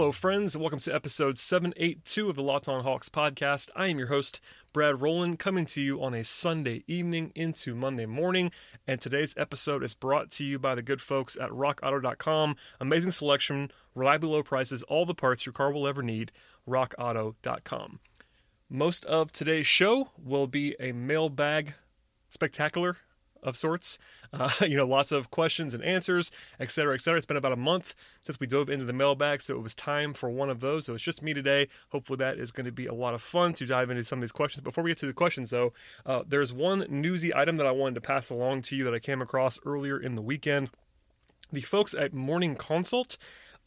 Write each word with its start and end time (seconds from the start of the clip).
Hello, 0.00 0.12
friends, 0.12 0.54
and 0.54 0.62
welcome 0.62 0.80
to 0.80 0.94
episode 0.94 1.36
782 1.36 2.30
of 2.30 2.34
the 2.34 2.42
Locked 2.42 2.70
On 2.70 2.82
Hawks 2.82 3.10
podcast. 3.10 3.68
I 3.76 3.88
am 3.88 3.98
your 3.98 4.08
host, 4.08 4.40
Brad 4.72 5.02
Rowland, 5.02 5.38
coming 5.38 5.66
to 5.66 5.82
you 5.82 6.02
on 6.02 6.14
a 6.14 6.24
Sunday 6.24 6.84
evening 6.86 7.32
into 7.34 7.74
Monday 7.74 8.06
morning. 8.06 8.50
And 8.86 8.98
today's 8.98 9.36
episode 9.36 9.84
is 9.84 9.92
brought 9.92 10.30
to 10.30 10.44
you 10.44 10.58
by 10.58 10.74
the 10.74 10.80
good 10.80 11.02
folks 11.02 11.36
at 11.36 11.50
RockAuto.com. 11.50 12.56
Amazing 12.80 13.10
selection, 13.10 13.70
reliably 13.94 14.30
low 14.30 14.42
prices, 14.42 14.82
all 14.84 15.04
the 15.04 15.12
parts 15.12 15.44
your 15.44 15.52
car 15.52 15.70
will 15.70 15.86
ever 15.86 16.02
need. 16.02 16.32
RockAuto.com. 16.66 18.00
Most 18.70 19.04
of 19.04 19.32
today's 19.32 19.66
show 19.66 20.12
will 20.16 20.46
be 20.46 20.76
a 20.80 20.92
mailbag 20.92 21.74
spectacular 22.26 22.96
of 23.42 23.56
sorts. 23.56 23.98
Uh, 24.32 24.48
you 24.60 24.76
know, 24.76 24.86
lots 24.86 25.10
of 25.10 25.28
questions 25.32 25.74
and 25.74 25.82
answers, 25.82 26.30
et 26.60 26.70
cetera, 26.70 26.94
et 26.94 27.00
cetera. 27.00 27.16
It's 27.16 27.26
been 27.26 27.36
about 27.36 27.50
a 27.50 27.56
month 27.56 27.96
since 28.22 28.38
we 28.38 28.46
dove 28.46 28.70
into 28.70 28.84
the 28.84 28.92
mailbag, 28.92 29.42
so 29.42 29.56
it 29.56 29.60
was 29.60 29.74
time 29.74 30.14
for 30.14 30.30
one 30.30 30.48
of 30.48 30.60
those. 30.60 30.86
So 30.86 30.94
it's 30.94 31.02
just 31.02 31.20
me 31.20 31.34
today. 31.34 31.66
Hopefully, 31.90 32.18
that 32.18 32.38
is 32.38 32.52
going 32.52 32.66
to 32.66 32.70
be 32.70 32.86
a 32.86 32.94
lot 32.94 33.12
of 33.12 33.22
fun 33.22 33.54
to 33.54 33.66
dive 33.66 33.90
into 33.90 34.04
some 34.04 34.20
of 34.20 34.20
these 34.20 34.30
questions. 34.30 34.60
Before 34.60 34.84
we 34.84 34.92
get 34.92 34.98
to 34.98 35.06
the 35.06 35.12
questions, 35.12 35.50
though, 35.50 35.72
uh, 36.06 36.22
there's 36.24 36.52
one 36.52 36.86
newsy 36.88 37.34
item 37.34 37.56
that 37.56 37.66
I 37.66 37.72
wanted 37.72 37.96
to 37.96 38.00
pass 38.02 38.30
along 38.30 38.62
to 38.62 38.76
you 38.76 38.84
that 38.84 38.94
I 38.94 39.00
came 39.00 39.20
across 39.20 39.58
earlier 39.66 39.98
in 39.98 40.14
the 40.14 40.22
weekend. 40.22 40.70
The 41.50 41.62
folks 41.62 41.92
at 41.94 42.14
Morning 42.14 42.54
Consult 42.54 43.18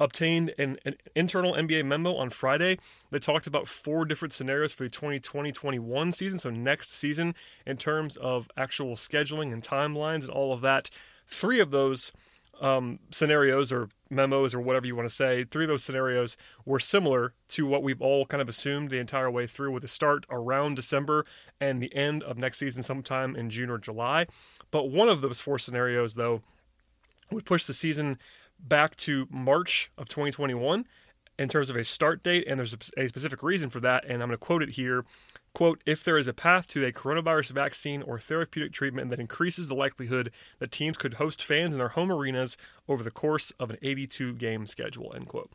obtained 0.03 0.53
an, 0.57 0.77
an, 0.85 0.95
internal 1.15 1.53
NBA 1.53 1.85
memo 1.85 2.15
on 2.15 2.29
Friday 2.29 2.77
that 3.09 3.21
talked 3.21 3.47
about 3.47 3.67
four 3.67 4.05
different 4.05 4.33
scenarios 4.33 4.73
for 4.73 4.83
the 4.83 4.89
2020-21 4.89 6.13
season, 6.13 6.37
so 6.37 6.49
next 6.49 6.93
season 6.93 7.33
in 7.65 7.77
terms 7.77 8.17
of 8.17 8.49
actual 8.57 8.95
scheduling 8.95 9.53
and 9.53 9.63
timelines 9.63 10.21
and 10.21 10.29
all 10.29 10.51
of 10.51 10.61
that. 10.61 10.89
Three 11.25 11.59
of 11.61 11.71
those 11.71 12.11
um, 12.59 12.99
scenarios 13.11 13.71
or 13.71 13.89
memos 14.09 14.53
or 14.53 14.59
whatever 14.59 14.85
you 14.85 14.95
want 14.95 15.07
to 15.07 15.13
say, 15.13 15.45
three 15.45 15.63
of 15.63 15.69
those 15.69 15.83
scenarios 15.83 16.37
were 16.65 16.79
similar 16.79 17.33
to 17.47 17.65
what 17.65 17.81
we've 17.81 18.01
all 18.01 18.25
kind 18.25 18.41
of 18.41 18.49
assumed 18.49 18.89
the 18.89 18.99
entire 18.99 19.31
way 19.31 19.47
through, 19.47 19.71
with 19.71 19.83
a 19.83 19.87
start 19.87 20.25
around 20.29 20.75
December 20.75 21.25
and 21.61 21.81
the 21.81 21.95
end 21.95 22.23
of 22.23 22.37
next 22.37 22.59
season 22.59 22.83
sometime 22.83 23.35
in 23.35 23.49
June 23.49 23.69
or 23.69 23.77
July. 23.77 24.27
But 24.69 24.89
one 24.89 25.07
of 25.07 25.21
those 25.21 25.39
four 25.39 25.59
scenarios, 25.59 26.15
though, 26.15 26.41
would 27.31 27.45
push 27.45 27.65
the 27.65 27.73
season 27.73 28.17
back 28.59 28.95
to 28.95 29.27
March 29.29 29.91
of 29.97 30.07
2021 30.07 30.85
in 31.39 31.49
terms 31.49 31.69
of 31.69 31.75
a 31.75 31.83
start 31.83 32.23
date, 32.23 32.45
and 32.47 32.59
there's 32.59 32.73
a, 32.73 33.07
specific 33.07 33.41
reason 33.41 33.69
for 33.69 33.79
that, 33.79 34.03
and 34.05 34.21
I'm 34.21 34.29
going 34.29 34.31
to 34.31 34.37
quote 34.37 34.63
it 34.63 34.69
here. 34.69 35.03
Quote, 35.53 35.81
if 35.85 36.03
there 36.03 36.17
is 36.17 36.27
a 36.27 36.33
path 36.33 36.67
to 36.69 36.85
a 36.85 36.91
coronavirus 36.91 37.51
vaccine 37.51 38.01
or 38.01 38.17
therapeutic 38.17 38.71
treatment 38.71 39.09
that 39.11 39.19
increases 39.19 39.67
the 39.67 39.75
likelihood 39.75 40.31
that 40.59 40.71
teams 40.71 40.97
could 40.97 41.15
host 41.15 41.43
fans 41.43 41.73
in 41.73 41.79
their 41.79 41.89
home 41.89 42.11
arenas 42.11 42.57
over 42.87 43.03
the 43.03 43.11
course 43.11 43.51
of 43.59 43.69
an 43.69 43.77
82 43.81 44.33
game 44.33 44.65
schedule, 44.65 45.13
end 45.15 45.27
quote. 45.27 45.51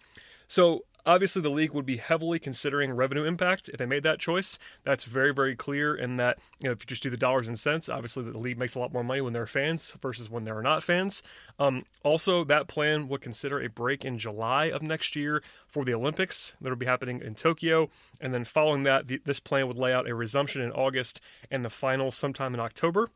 So 0.47 0.85
Obviously, 1.07 1.41
the 1.41 1.49
league 1.49 1.73
would 1.73 1.87
be 1.87 1.97
heavily 1.97 2.39
considering 2.39 2.93
revenue 2.93 3.25
impact 3.25 3.69
if 3.71 3.79
they 3.79 3.87
made 3.87 4.03
that 4.03 4.19
choice. 4.19 4.59
That's 4.85 5.05
very, 5.05 5.33
very 5.33 5.57
clear 5.57 5.95
in 5.95 6.17
that, 6.19 6.39
you 6.61 6.69
know, 6.69 6.73
if 6.73 6.81
you 6.81 6.87
just 6.87 7.03
do 7.03 7.09
the 7.09 7.17
dollars 7.17 7.49
and 7.49 7.59
cents, 7.59 7.89
obviously 7.89 8.25
the 8.25 8.39
league 8.39 8.59
makes 8.59 8.75
a 8.75 8.79
lot 8.79 8.93
more 8.93 9.05
money 9.05 9.21
when 9.21 9.33
they're 9.33 9.47
fans 9.47 9.97
versus 10.03 10.29
when 10.29 10.45
they're 10.45 10.61
not 10.61 10.83
fans. 10.83 11.23
Um, 11.59 11.85
also, 12.03 12.45
that 12.45 12.69
plan 12.69 13.09
would 13.09 13.23
consider 13.23 13.61
a 13.61 13.69
break 13.69 14.05
in 14.05 14.19
July 14.19 14.67
of 14.67 14.83
next 14.83 15.17
year 15.17 15.43
for 15.67 15.85
the 15.85 15.95
Olympics 15.95 16.55
that 16.61 16.69
would 16.69 16.79
be 16.79 16.87
happening 16.87 17.23
in 17.23 17.35
Tokyo. 17.35 17.89
And 18.21 18.35
then 18.35 18.45
following 18.45 18.83
that, 18.83 19.09
the, 19.09 19.21
this 19.25 19.41
plan 19.41 19.67
would 19.67 19.79
lay 19.79 19.93
out 19.93 20.09
a 20.09 20.15
resumption 20.15 20.61
in 20.61 20.73
August 20.73 21.21
and 21.51 21.65
the 21.65 21.71
final 21.71 22.11
sometime 22.11 22.53
in 22.53 22.61
October. 22.61 23.09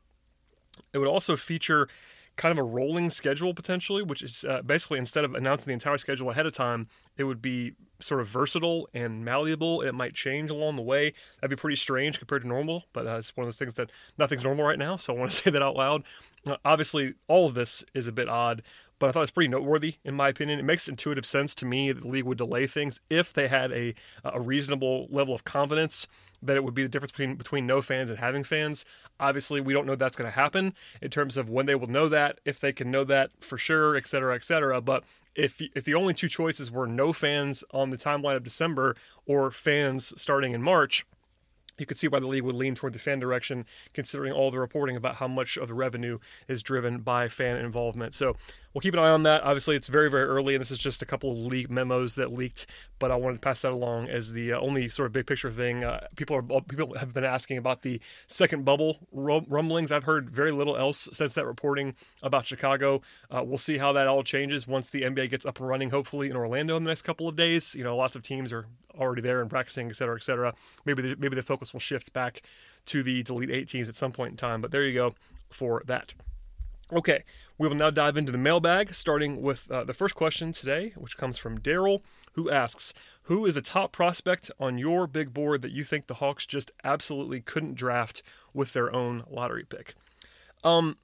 It 0.93 0.99
would 0.99 1.09
also 1.09 1.37
feature 1.37 1.89
kind 2.37 2.53
of 2.53 2.59
a 2.59 2.69
rolling 2.69 3.11
schedule 3.11 3.55
potentially, 3.55 4.03
which 4.03 4.23
is 4.23 4.45
uh, 4.49 4.63
basically 4.63 4.99
instead 4.99 5.25
of 5.25 5.35
announcing 5.35 5.67
the 5.67 5.75
entire 5.75 5.99
schedule 5.99 6.31
ahead 6.31 6.47
of 6.47 6.53
time, 6.53 6.89
it 7.17 7.25
would 7.25 7.43
be 7.43 7.75
sort 8.01 8.21
of 8.21 8.27
versatile 8.27 8.89
and 8.95 9.25
malleable. 9.25 9.83
It 9.83 9.95
might 9.95 10.15
change 10.15 10.51
along 10.51 10.77
the 10.77 10.83
way. 10.83 11.13
That'd 11.41 11.57
be 11.57 11.61
pretty 11.61 11.77
strange 11.77 12.19
compared 12.19 12.43
to 12.43 12.49
normal, 12.49 12.85
but 12.93 13.07
uh, 13.07 13.19
it's 13.19 13.37
one 13.37 13.45
of 13.45 13.49
those 13.49 13.59
things 13.59 13.75
that 13.75 13.91
nothing's 14.19 14.45
normal 14.45 14.65
right 14.65 14.79
now. 14.79 14.97
So 14.97 15.15
I 15.15 15.19
want 15.19 15.31
to 15.31 15.37
say 15.43 15.51
that 15.51 15.63
out 15.63 15.77
loud. 15.77 16.05
Uh, 16.47 16.57
obviously, 16.65 17.15
all 17.29 17.47
of 17.47 17.55
this 17.55 17.85
is 17.95 18.09
a 18.09 18.13
bit 18.13 18.29
odd, 18.29 18.63
but 18.99 19.09
I 19.09 19.13
thought 19.13 19.23
it's 19.23 19.31
pretty 19.31 19.49
noteworthy 19.49 19.97
in 20.05 20.15
my 20.15 20.29
opinion. 20.29 20.59
It 20.59 20.65
makes 20.65 20.89
intuitive 20.89 21.27
sense 21.27 21.55
to 21.57 21.67
me 21.67 21.93
that 21.93 22.03
the 22.03 22.09
league 22.09 22.25
would 22.25 22.39
delay 22.39 22.67
things 22.67 23.01
if 23.11 23.33
they 23.33 23.49
had 23.49 23.73
a 23.73 23.95
a 24.25 24.41
reasonable 24.41 25.07
level 25.11 25.35
of 25.35 25.45
confidence 25.45 26.07
that 26.43 26.57
it 26.57 26.65
would 26.65 26.75
be 26.75 26.83
the 26.83 26.89
difference 26.89 27.13
between 27.13 27.37
between 27.37 27.67
no 27.67 27.81
fans 27.81 28.11
and 28.11 28.19
having 28.19 28.45
fans. 28.45 28.85
Obviously, 29.21 29.61
we 29.61 29.73
don't 29.73 29.87
know 29.87 29.95
that's 29.95 30.17
going 30.17 30.31
to 30.31 30.35
happen 30.35 30.75
in 31.01 31.11
terms 31.11 31.37
of 31.37 31.49
when 31.49 31.67
they 31.67 31.75
will 31.75 31.87
know 31.87 32.09
that, 32.09 32.41
if 32.45 32.61
they 32.61 32.73
can 32.73 32.91
know 32.91 33.05
that 33.05 33.31
for 33.41 33.57
sure, 33.57 33.97
et 33.97 34.07
cetera, 34.07 34.35
et 34.35 34.45
cetera. 34.45 34.81
But 34.81 35.05
if 35.35 35.63
if 35.75 35.85
the 35.85 35.95
only 35.95 36.15
two 36.15 36.29
choices 36.29 36.71
were 36.71 36.87
no 36.87 37.13
fans 37.13 37.65
on 37.73 37.91
the 37.91 37.97
timeline 37.97 38.37
of 38.37 38.45
December 38.45 38.97
or 39.25 39.51
fans 39.51 40.13
starting 40.21 40.53
in 40.53 40.63
March, 40.63 41.07
you 41.79 41.87
could 41.87 41.99
see 41.99 42.09
why 42.09 42.21
the 42.21 42.27
league 42.27 42.43
would 42.43 42.55
lean 42.55 42.75
toward 42.75 42.93
the 42.93 42.99
fan 42.99 43.19
direction, 43.19 43.65
considering 43.95 44.33
all 44.33 44.51
the 44.51 44.61
reporting 44.61 44.97
about 44.97 45.17
how 45.17 45.29
much 45.29 45.57
of 45.57 45.69
the 45.69 45.75
revenue 45.75 46.19
is 46.49 46.63
driven 46.63 46.99
by 46.99 47.29
fan 47.29 47.57
involvement. 47.57 48.15
So 48.15 48.37
we'll 48.73 48.81
keep 48.81 48.95
an 48.95 49.01
eye 49.01 49.11
on 49.11 49.23
that. 49.25 49.43
Obviously, 49.43 49.77
it's 49.77 49.89
very, 49.89 50.11
very 50.11 50.25
early, 50.25 50.55
and 50.55 50.61
this 50.61 50.71
is 50.71 50.79
just 50.79 51.03
a 51.03 51.07
couple 51.07 51.33
of 51.33 51.39
leak 51.39 51.71
memos 51.71 52.15
that 52.17 52.33
leaked, 52.33 52.67
but 52.99 53.11
I 53.11 53.17
wanted 53.17 53.35
to 53.35 53.41
pass 53.41 53.63
that 53.63 53.73
along 53.73 54.09
as 54.09 54.33
the 54.33 54.53
uh, 54.53 54.61
only 54.61 54.89
sort 54.89 55.07
of 55.07 55.13
big 55.13 55.27
picture 55.27 55.51
thing. 55.51 55.85
Uh, 55.85 56.07
people 56.17 56.37
are 56.37 56.61
people 56.63 56.97
have 56.99 57.15
been 57.15 57.25
asking 57.25 57.59
about 57.59 57.83
the 57.83 58.01
second 58.27 58.65
bubble 58.65 58.99
rumblings. 59.13 59.93
I've 59.93 60.05
heard 60.05 60.31
very 60.31 60.53
little 60.53 60.77
else 60.77 61.09
since 61.13 61.33
that 61.35 61.47
reporting 61.47 61.95
about 62.23 62.47
Chicago. 62.47 63.03
Uh, 63.31 63.43
we'll 63.45 63.59
see 63.59 63.79
how 63.79 63.93
that 63.93 64.09
all 64.09 64.23
changes 64.23 64.67
once 64.67 64.91
the 64.91 65.03
NBA 65.03 65.31
gets 65.31 65.47
up 65.47 65.59
and 65.59 65.69
running, 65.69 65.91
hopefully 65.91 66.31
in 66.31 66.37
Orlando 66.37 66.77
in 66.77 66.85
the 66.85 66.91
next 66.91 67.03
couple 67.03 67.29
of 67.29 67.37
days. 67.37 67.75
You 67.75 67.85
know, 67.85 67.97
lots 67.97 68.17
of 68.17 68.23
teams 68.23 68.53
are 68.53 68.67
already 68.99 69.23
there 69.23 69.41
and 69.41 69.51
practicing, 69.51 69.89
et 69.89 69.97
cetera, 69.97 70.17
et 70.17 70.23
cetera. 70.23 70.55
Maybe 70.85 71.03
the, 71.03 71.17
maybe 71.17 71.37
the 71.37 71.43
focus 71.43 71.73
will 71.73 71.81
shift 71.81 72.13
back 72.13 72.43
to 72.87 73.03
the 73.03 73.23
Delete 73.23 73.51
Eight 73.51 73.69
teams 73.69 73.89
at 73.89 73.97
some 73.97 74.13
point 74.13 74.33
in 74.33 74.37
time. 74.37 74.61
But 74.61 74.71
there 74.71 74.85
you 74.85 74.95
go 74.95 75.15
for 75.51 75.83
that. 75.87 76.15
Okay, 76.93 77.25
we 77.63 77.69
will 77.69 77.77
now 77.77 77.91
dive 77.91 78.17
into 78.17 78.33
the 78.33 78.39
mailbag, 78.39 78.93
starting 78.93 79.41
with 79.41 79.71
uh, 79.71 79.85
the 79.85 79.95
first 79.95 80.17
question 80.17 80.51
today, 80.51 80.93
which 80.97 81.17
comes 81.17 81.39
from 81.39 81.61
Daryl, 81.61 82.01
who 82.33 82.51
asks 82.51 82.93
Who 83.25 83.47
is 83.47 83.55
the 83.55 83.63
top 83.63 83.93
prospect 83.93 84.51
on 84.59 84.79
your 84.79 85.07
big 85.07 85.33
board 85.33 85.63
that 85.63 85.71
you 85.71 85.85
think 85.85 86.09
the 86.09 86.15
Hawks 86.15 86.45
just 86.45 86.73
absolutely 86.83 87.41
couldn't 87.41 87.77
draft 87.77 88.25
with 88.53 88.73
their 88.73 88.93
own 88.93 89.23
lottery 89.31 89.63
pick? 89.63 89.95
Um, 90.65 90.97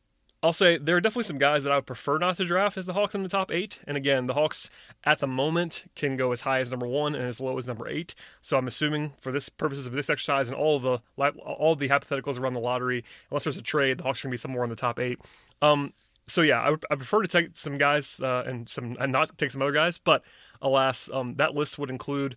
I'll 0.42 0.52
say 0.52 0.78
there 0.78 0.96
are 0.96 1.00
definitely 1.00 1.24
some 1.24 1.38
guys 1.38 1.62
that 1.62 1.70
I 1.70 1.76
would 1.76 1.86
prefer 1.86 2.18
not 2.18 2.34
to 2.38 2.44
draft 2.44 2.76
as 2.76 2.86
the 2.86 2.92
Hawks 2.92 3.14
in 3.14 3.22
the 3.22 3.28
top 3.28 3.52
eight. 3.52 3.78
And 3.86 3.96
again, 3.96 4.26
the 4.26 4.34
Hawks 4.34 4.68
at 5.04 5.20
the 5.20 5.28
moment 5.28 5.88
can 5.94 6.16
go 6.16 6.32
as 6.32 6.40
high 6.40 6.58
as 6.58 6.72
number 6.72 6.88
one 6.88 7.14
and 7.14 7.24
as 7.24 7.40
low 7.40 7.56
as 7.56 7.68
number 7.68 7.86
eight. 7.88 8.16
So 8.40 8.56
I'm 8.56 8.66
assuming 8.66 9.12
for 9.20 9.30
this 9.30 9.48
purposes 9.48 9.86
of 9.86 9.92
this 9.92 10.10
exercise 10.10 10.48
and 10.48 10.56
all 10.56 10.80
the 10.80 10.98
all 11.16 11.76
the 11.76 11.88
hypotheticals 11.88 12.40
around 12.40 12.54
the 12.54 12.60
lottery, 12.60 13.04
unless 13.30 13.44
there's 13.44 13.56
a 13.56 13.62
trade, 13.62 13.98
the 13.98 14.02
Hawks 14.02 14.24
are 14.24 14.26
going 14.26 14.32
to 14.32 14.34
be 14.34 14.38
somewhere 14.38 14.64
in 14.64 14.70
the 14.70 14.76
top 14.76 14.98
eight. 14.98 15.20
Um, 15.62 15.92
so 16.28 16.42
yeah, 16.42 16.60
I, 16.60 16.76
I 16.90 16.96
prefer 16.96 17.22
to 17.22 17.28
take 17.28 17.56
some 17.56 17.78
guys 17.78 18.20
uh, 18.20 18.44
and 18.46 18.68
some 18.68 18.96
and 19.00 19.12
not 19.12 19.36
take 19.36 19.50
some 19.50 19.62
other 19.62 19.72
guys. 19.72 19.98
But 19.98 20.22
alas, 20.62 21.10
um, 21.12 21.34
that 21.36 21.54
list 21.54 21.78
would 21.78 21.90
include 21.90 22.36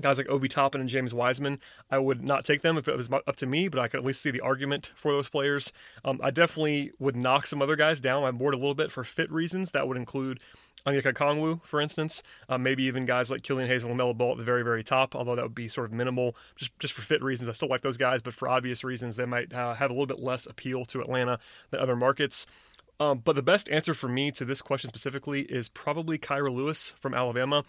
guys 0.00 0.18
like 0.18 0.28
Obi 0.28 0.48
Toppin 0.48 0.80
and 0.80 0.90
James 0.90 1.14
Wiseman. 1.14 1.58
I 1.90 1.98
would 1.98 2.22
not 2.22 2.44
take 2.44 2.62
them 2.62 2.76
if 2.76 2.88
it 2.88 2.96
was 2.96 3.08
up 3.10 3.36
to 3.36 3.46
me, 3.46 3.68
but 3.68 3.80
I 3.80 3.88
could 3.88 4.00
at 4.00 4.06
least 4.06 4.20
see 4.20 4.30
the 4.30 4.40
argument 4.40 4.92
for 4.94 5.12
those 5.12 5.28
players. 5.28 5.72
Um, 6.04 6.20
I 6.22 6.30
definitely 6.30 6.92
would 6.98 7.16
knock 7.16 7.46
some 7.46 7.62
other 7.62 7.76
guys 7.76 8.00
down 8.00 8.22
my 8.22 8.30
board 8.30 8.54
a 8.54 8.58
little 8.58 8.74
bit 8.74 8.90
for 8.90 9.04
fit 9.04 9.30
reasons. 9.30 9.70
That 9.70 9.88
would 9.88 9.96
include 9.96 10.40
Onyeka 10.86 11.12
Okongwu, 11.12 11.64
for 11.64 11.80
instance. 11.80 12.22
Uh, 12.48 12.58
maybe 12.58 12.84
even 12.84 13.04
guys 13.04 13.30
like 13.30 13.42
Killian 13.42 13.68
Hayes 13.68 13.84
and 13.84 13.98
LaMelo 13.98 14.16
Ball 14.16 14.32
at 14.32 14.38
the 14.38 14.44
very, 14.44 14.62
very 14.62 14.84
top, 14.84 15.16
although 15.16 15.34
that 15.34 15.42
would 15.42 15.54
be 15.54 15.68
sort 15.68 15.86
of 15.86 15.92
minimal 15.92 16.36
just, 16.54 16.78
just 16.78 16.94
for 16.94 17.02
fit 17.02 17.22
reasons. 17.22 17.48
I 17.48 17.52
still 17.52 17.68
like 17.68 17.80
those 17.80 17.96
guys, 17.96 18.22
but 18.22 18.34
for 18.34 18.48
obvious 18.48 18.84
reasons, 18.84 19.16
they 19.16 19.24
might 19.24 19.52
uh, 19.52 19.74
have 19.74 19.90
a 19.90 19.92
little 19.92 20.06
bit 20.06 20.20
less 20.20 20.46
appeal 20.46 20.84
to 20.86 21.00
Atlanta 21.00 21.38
than 21.70 21.80
other 21.80 21.96
markets. 21.96 22.46
Um, 22.98 23.18
but 23.18 23.36
the 23.36 23.42
best 23.42 23.68
answer 23.70 23.94
for 23.94 24.08
me 24.08 24.30
to 24.32 24.44
this 24.44 24.62
question 24.62 24.88
specifically 24.88 25.42
is 25.42 25.68
probably 25.68 26.18
Kira 26.18 26.52
Lewis 26.54 26.94
from 26.98 27.14
Alabama. 27.14 27.64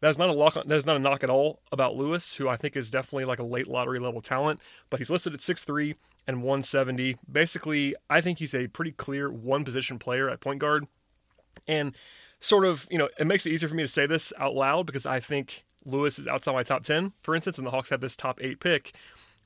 That's 0.00 0.18
not 0.18 0.28
a 0.28 0.32
lock. 0.32 0.54
That 0.54 0.70
is 0.70 0.86
not 0.86 0.96
a 0.96 1.00
knock 1.00 1.24
at 1.24 1.30
all 1.30 1.60
about 1.72 1.96
Lewis, 1.96 2.36
who 2.36 2.48
I 2.48 2.56
think 2.56 2.76
is 2.76 2.90
definitely 2.90 3.24
like 3.24 3.40
a 3.40 3.44
late 3.44 3.66
lottery 3.66 3.98
level 3.98 4.20
talent. 4.20 4.60
But 4.90 5.00
he's 5.00 5.10
listed 5.10 5.34
at 5.34 5.40
6'3 5.40 5.96
and 6.26 6.42
170. 6.42 7.16
Basically, 7.30 7.96
I 8.08 8.20
think 8.20 8.38
he's 8.38 8.54
a 8.54 8.68
pretty 8.68 8.92
clear 8.92 9.30
one 9.30 9.64
position 9.64 9.98
player 9.98 10.30
at 10.30 10.40
point 10.40 10.60
guard. 10.60 10.86
And 11.66 11.94
sort 12.38 12.64
of, 12.64 12.86
you 12.90 12.98
know, 12.98 13.08
it 13.18 13.26
makes 13.26 13.44
it 13.46 13.50
easier 13.50 13.68
for 13.68 13.74
me 13.74 13.82
to 13.82 13.88
say 13.88 14.06
this 14.06 14.32
out 14.38 14.54
loud 14.54 14.86
because 14.86 15.06
I 15.06 15.18
think 15.18 15.64
Lewis 15.84 16.18
is 16.18 16.28
outside 16.28 16.52
my 16.52 16.62
top 16.62 16.84
10, 16.84 17.12
for 17.22 17.34
instance, 17.34 17.58
and 17.58 17.66
the 17.66 17.72
Hawks 17.72 17.90
have 17.90 18.00
this 18.00 18.14
top 18.14 18.38
eight 18.40 18.60
pick. 18.60 18.94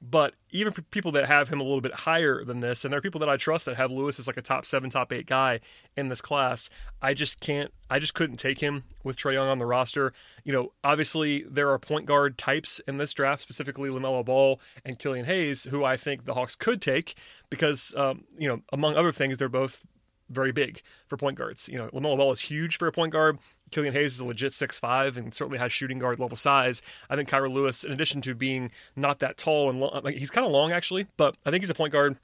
But 0.04 0.34
even 0.50 0.72
people 0.90 1.12
that 1.12 1.28
have 1.28 1.48
him 1.48 1.60
a 1.60 1.62
little 1.62 1.80
bit 1.80 1.94
higher 1.94 2.44
than 2.44 2.58
this, 2.58 2.84
and 2.84 2.92
there 2.92 2.98
are 2.98 3.02
people 3.02 3.20
that 3.20 3.28
I 3.28 3.36
trust 3.36 3.66
that 3.66 3.76
have 3.76 3.92
Lewis 3.92 4.18
as 4.18 4.26
like 4.26 4.36
a 4.36 4.42
top 4.42 4.64
seven, 4.64 4.90
top 4.90 5.12
eight 5.12 5.26
guy 5.26 5.60
in 5.96 6.08
this 6.08 6.20
class, 6.20 6.68
I 7.00 7.14
just 7.14 7.38
can't, 7.38 7.72
I 7.88 8.00
just 8.00 8.12
couldn't 8.12 8.38
take 8.38 8.58
him 8.58 8.82
with 9.04 9.16
Trae 9.16 9.34
Young 9.34 9.46
on 9.46 9.58
the 9.58 9.66
roster. 9.66 10.12
You 10.42 10.52
know, 10.52 10.72
obviously 10.82 11.44
there 11.48 11.70
are 11.70 11.78
point 11.78 12.06
guard 12.06 12.36
types 12.36 12.80
in 12.88 12.96
this 12.96 13.14
draft, 13.14 13.42
specifically 13.42 13.90
LaMelo 13.90 14.24
Ball 14.24 14.60
and 14.84 14.98
Killian 14.98 15.26
Hayes, 15.26 15.64
who 15.64 15.84
I 15.84 15.96
think 15.96 16.24
the 16.24 16.34
Hawks 16.34 16.56
could 16.56 16.82
take 16.82 17.14
because, 17.48 17.94
um, 17.96 18.24
you 18.36 18.48
know, 18.48 18.62
among 18.72 18.96
other 18.96 19.12
things, 19.12 19.38
they're 19.38 19.48
both 19.48 19.86
very 20.30 20.50
big 20.50 20.82
for 21.06 21.16
point 21.16 21.38
guards. 21.38 21.68
You 21.68 21.78
know, 21.78 21.88
LaMelo 21.90 22.16
Ball 22.16 22.32
is 22.32 22.40
huge 22.40 22.76
for 22.76 22.88
a 22.88 22.92
point 22.92 23.12
guard. 23.12 23.38
Killian 23.72 23.94
Hayes 23.94 24.14
is 24.14 24.20
a 24.20 24.26
legit 24.26 24.52
six 24.52 24.78
five 24.78 25.16
and 25.16 25.34
certainly 25.34 25.58
has 25.58 25.72
shooting 25.72 25.98
guard 25.98 26.20
level 26.20 26.36
size. 26.36 26.82
I 27.10 27.16
think 27.16 27.28
Kira 27.28 27.50
Lewis, 27.50 27.82
in 27.82 27.92
addition 27.92 28.20
to 28.22 28.34
being 28.34 28.70
not 28.94 29.18
that 29.18 29.36
tall 29.36 29.68
and 29.68 29.80
long, 29.80 30.00
like 30.04 30.16
he's 30.16 30.30
kind 30.30 30.46
of 30.46 30.52
long 30.52 30.70
actually, 30.70 31.06
but 31.16 31.36
I 31.44 31.50
think 31.50 31.62
he's 31.62 31.70
a 31.70 31.74
point 31.74 31.92
guard. 31.92 32.16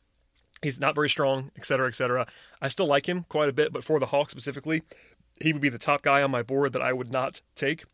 He's 0.63 0.81
not 0.81 0.95
very 0.95 1.09
strong, 1.09 1.51
et 1.57 1.65
cetera, 1.65 1.87
et 1.89 1.95
cetera. 1.95 2.27
I 2.61 2.69
still 2.69 2.87
like 2.87 3.09
him 3.09 3.25
quite 3.29 3.49
a 3.49 3.53
bit, 3.53 3.73
but 3.73 3.85
for 3.85 4.01
the 4.01 4.07
Hawks 4.07 4.33
specifically, 4.33 4.83
he 5.41 5.53
would 5.53 5.63
be 5.63 5.69
the 5.69 5.79
top 5.79 6.03
guy 6.03 6.21
on 6.21 6.33
my 6.33 6.43
board 6.43 6.73
that 6.73 6.83
I 6.83 6.93
would 6.93 7.13
not 7.13 7.41
take. 7.55 7.85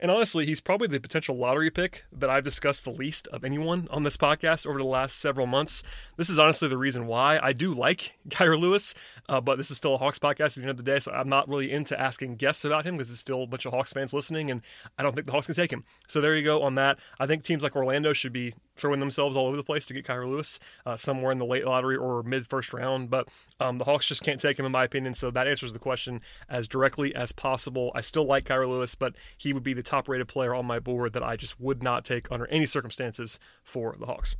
And 0.00 0.12
honestly, 0.12 0.46
he's 0.46 0.60
probably 0.60 0.86
the 0.86 1.00
potential 1.00 1.36
lottery 1.36 1.70
pick 1.70 2.04
that 2.12 2.30
I've 2.30 2.44
discussed 2.44 2.84
the 2.84 2.92
least 2.92 3.26
of 3.28 3.44
anyone 3.44 3.88
on 3.90 4.04
this 4.04 4.16
podcast 4.16 4.64
over 4.64 4.78
the 4.78 4.84
last 4.84 5.18
several 5.18 5.46
months. 5.46 5.82
This 6.16 6.30
is 6.30 6.38
honestly 6.38 6.68
the 6.68 6.78
reason 6.78 7.06
why 7.06 7.40
I 7.42 7.52
do 7.52 7.72
like 7.72 8.16
Kira 8.28 8.58
Lewis, 8.58 8.94
uh, 9.28 9.40
but 9.40 9.58
this 9.58 9.72
is 9.72 9.76
still 9.76 9.94
a 9.94 9.98
Hawks 9.98 10.20
podcast 10.20 10.46
at 10.46 10.54
the 10.54 10.60
end 10.62 10.70
of 10.70 10.76
the 10.76 10.84
day, 10.84 11.00
so 11.00 11.10
I'm 11.10 11.28
not 11.28 11.48
really 11.48 11.72
into 11.72 11.98
asking 12.00 12.36
guests 12.36 12.64
about 12.64 12.86
him 12.86 12.96
because 12.96 13.08
there's 13.08 13.18
still 13.18 13.42
a 13.42 13.46
bunch 13.46 13.66
of 13.66 13.72
Hawks 13.72 13.92
fans 13.92 14.14
listening, 14.14 14.52
and 14.52 14.62
I 14.96 15.02
don't 15.02 15.14
think 15.14 15.26
the 15.26 15.32
Hawks 15.32 15.46
can 15.46 15.56
take 15.56 15.72
him. 15.72 15.84
So 16.06 16.20
there 16.20 16.36
you 16.36 16.44
go 16.44 16.62
on 16.62 16.76
that. 16.76 16.98
I 17.18 17.26
think 17.26 17.42
teams 17.42 17.64
like 17.64 17.74
Orlando 17.74 18.12
should 18.12 18.32
be 18.32 18.54
throwing 18.78 19.00
themselves 19.00 19.36
all 19.36 19.46
over 19.46 19.56
the 19.56 19.62
place 19.62 19.86
to 19.86 19.94
get 19.94 20.06
Kira 20.06 20.28
Lewis 20.28 20.58
uh, 20.86 20.96
somewhere 20.96 21.32
in 21.32 21.38
the 21.38 21.44
late 21.44 21.66
lottery 21.66 21.96
or 21.96 22.22
mid 22.22 22.46
first 22.46 22.72
round, 22.72 23.10
but 23.10 23.28
um, 23.60 23.78
the 23.78 23.84
Hawks 23.84 24.08
just 24.08 24.22
can't 24.22 24.40
take 24.40 24.58
him, 24.58 24.66
in 24.66 24.72
my 24.72 24.84
opinion. 24.84 25.14
So 25.14 25.30
that 25.30 25.46
answers 25.46 25.72
the 25.72 25.78
question 25.78 26.20
as 26.48 26.68
directly 26.68 27.14
as 27.14 27.32
possible. 27.32 27.92
I 27.94 28.00
still 28.00 28.24
like 28.24 28.44
Kira 28.44 28.68
Lewis, 28.68 28.94
but 28.94 29.14
he 29.36 29.52
would 29.52 29.62
be 29.62 29.74
the 29.74 29.82
top 29.82 30.08
rated 30.08 30.28
player 30.28 30.54
on 30.54 30.66
my 30.66 30.78
board 30.78 31.12
that 31.12 31.22
I 31.22 31.36
just 31.36 31.60
would 31.60 31.82
not 31.82 32.04
take 32.04 32.30
under 32.30 32.46
any 32.46 32.66
circumstances 32.66 33.38
for 33.62 33.96
the 33.98 34.06
Hawks. 34.06 34.36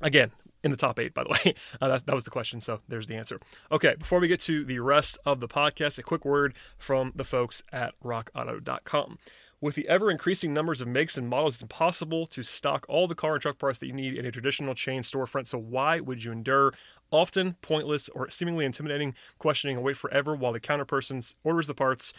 Again, 0.00 0.30
in 0.66 0.72
the 0.72 0.76
top 0.76 0.98
eight, 0.98 1.14
by 1.14 1.22
the 1.22 1.30
way. 1.30 1.54
Uh, 1.80 1.88
that, 1.88 2.06
that 2.06 2.14
was 2.14 2.24
the 2.24 2.30
question, 2.30 2.60
so 2.60 2.80
there's 2.88 3.06
the 3.06 3.14
answer. 3.14 3.38
Okay, 3.70 3.96
before 3.98 4.18
we 4.18 4.28
get 4.28 4.40
to 4.40 4.64
the 4.64 4.78
rest 4.78 5.18
of 5.26 5.40
the 5.40 5.48
podcast, 5.48 5.98
a 5.98 6.02
quick 6.02 6.24
word 6.24 6.54
from 6.78 7.12
the 7.14 7.24
folks 7.24 7.62
at 7.70 7.92
rockauto.com. 8.02 9.18
With 9.60 9.74
the 9.74 9.88
ever 9.88 10.10
increasing 10.10 10.54
numbers 10.54 10.80
of 10.80 10.88
makes 10.88 11.18
and 11.18 11.28
models, 11.28 11.54
it's 11.54 11.62
impossible 11.62 12.26
to 12.26 12.42
stock 12.42 12.86
all 12.88 13.06
the 13.06 13.14
car 13.14 13.34
and 13.34 13.42
truck 13.42 13.58
parts 13.58 13.78
that 13.80 13.86
you 13.86 13.92
need 13.92 14.14
in 14.14 14.24
a 14.24 14.30
traditional 14.30 14.74
chain 14.74 15.02
storefront. 15.02 15.46
So, 15.48 15.58
why 15.58 16.00
would 16.00 16.24
you 16.24 16.32
endure 16.32 16.72
often 17.10 17.56
pointless 17.62 18.08
or 18.10 18.30
seemingly 18.30 18.64
intimidating 18.64 19.14
questioning 19.38 19.76
and 19.76 19.84
wait 19.84 19.96
forever 19.96 20.34
while 20.34 20.52
the 20.52 20.60
counterperson 20.60 21.34
orders 21.44 21.66
the 21.66 21.74
parts 21.74 22.12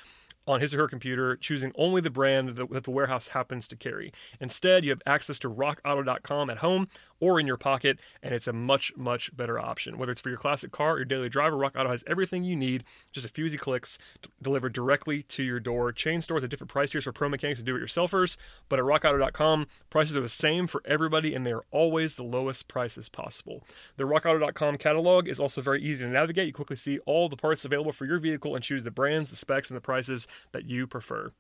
on 0.48 0.62
his 0.62 0.74
or 0.74 0.80
her 0.80 0.88
computer, 0.88 1.36
choosing 1.36 1.72
only 1.76 2.02
the 2.02 2.10
brand 2.10 2.50
that 2.56 2.84
the 2.84 2.92
warehouse 2.92 3.28
happens 3.28 3.68
to 3.68 3.76
carry. 3.76 4.14
Instead, 4.40 4.84
you 4.84 4.90
have 4.90 5.02
access 5.06 5.38
to 5.40 5.50
rockauto.com 5.50 6.50
at 6.50 6.60
home 6.60 6.88
or 7.20 7.40
in 7.40 7.48
your 7.48 7.58
pocket, 7.58 8.00
and 8.22 8.34
it's 8.34 8.48
a 8.48 8.54
much, 8.54 8.96
much 8.96 9.36
better 9.36 9.60
option. 9.60 9.98
Whether 9.98 10.12
it's 10.12 10.22
for 10.22 10.30
your 10.30 10.38
classic 10.38 10.72
car 10.72 10.94
or 10.94 10.98
your 10.98 11.06
daily 11.06 11.30
driver, 11.30 11.58
Rock 11.58 11.76
Auto 11.78 11.90
has 11.90 12.04
everything 12.08 12.44
you 12.44 12.56
need, 12.56 12.84
just 13.12 13.26
a 13.26 13.30
few 13.30 13.46
easy 13.46 13.58
clicks 13.58 13.98
delivered 14.42 14.74
directly 14.74 15.24
to 15.24 15.44
your 15.44 15.60
door. 15.60 15.92
Chain 15.92 16.22
stores 16.22 16.44
have 16.44 16.50
different 16.50 16.72
price 16.72 16.92
tiers 16.92 17.04
for 17.04 17.12
pro 17.12 17.30
mechanics 17.30 17.60
and 17.60 17.66
do-it-yourselfers, 17.66 18.38
but 18.70 18.80
at 18.80 18.86
rockauto.com, 18.86 19.68
prices 19.90 20.18
are 20.18 20.22
the 20.22 20.30
same 20.30 20.68
for 20.68 20.82
everybody, 20.86 21.34
and 21.34 21.46
they 21.46 21.52
are 21.52 21.66
always 21.72 22.16
the 22.16 22.24
lowest 22.24 22.68
prices 22.68 23.10
possible. 23.10 23.64
The 23.98 24.04
rockauto.com 24.04 24.76
catalog 24.76 25.28
is 25.28 25.40
also 25.40 25.62
very 25.62 25.82
easy 25.82 26.04
to 26.04 26.10
navigate. 26.10 26.48
You 26.48 26.54
quickly 26.54 26.76
see 26.76 27.00
all 27.00 27.30
the 27.30 27.38
parts 27.38 27.66
available 27.66 27.92
for 27.92 28.06
your 28.06 28.20
vehicle 28.20 28.56
and 28.56 28.64
choose 28.64 28.84
the 28.84 28.92
brands, 28.92 29.30
the 29.30 29.36
specs, 29.36 29.70
and 29.70 29.78
the 29.78 29.82
prices 29.82 30.28
that 30.52 30.70
you 30.70 30.88
prefer. 30.88 31.32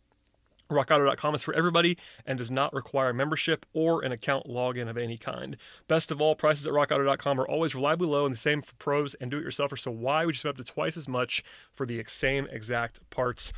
RockAuto.com 0.75 1.35
is 1.35 1.43
for 1.43 1.53
everybody 1.53 1.97
and 2.25 2.37
does 2.37 2.51
not 2.51 2.73
require 2.73 3.13
membership 3.13 3.65
or 3.73 4.03
an 4.03 4.11
account 4.11 4.47
login 4.47 4.89
of 4.89 4.97
any 4.97 5.17
kind. 5.17 5.57
Best 5.87 6.11
of 6.11 6.21
all, 6.21 6.35
prices 6.35 6.67
at 6.67 6.73
RockAuto.com 6.73 7.39
are 7.39 7.47
always 7.47 7.75
reliably 7.75 8.07
low 8.07 8.25
and 8.25 8.33
the 8.33 8.39
same 8.39 8.61
for 8.61 8.75
pros 8.75 9.13
and 9.15 9.31
do-it-yourselfers. 9.31 9.79
So 9.79 9.91
why 9.91 10.25
would 10.25 10.35
you 10.35 10.39
spend 10.39 10.59
up 10.59 10.65
to 10.65 10.71
twice 10.71 10.97
as 10.97 11.07
much 11.07 11.43
for 11.73 11.85
the 11.85 12.03
same 12.07 12.47
exact 12.51 13.09
parts? 13.09 13.53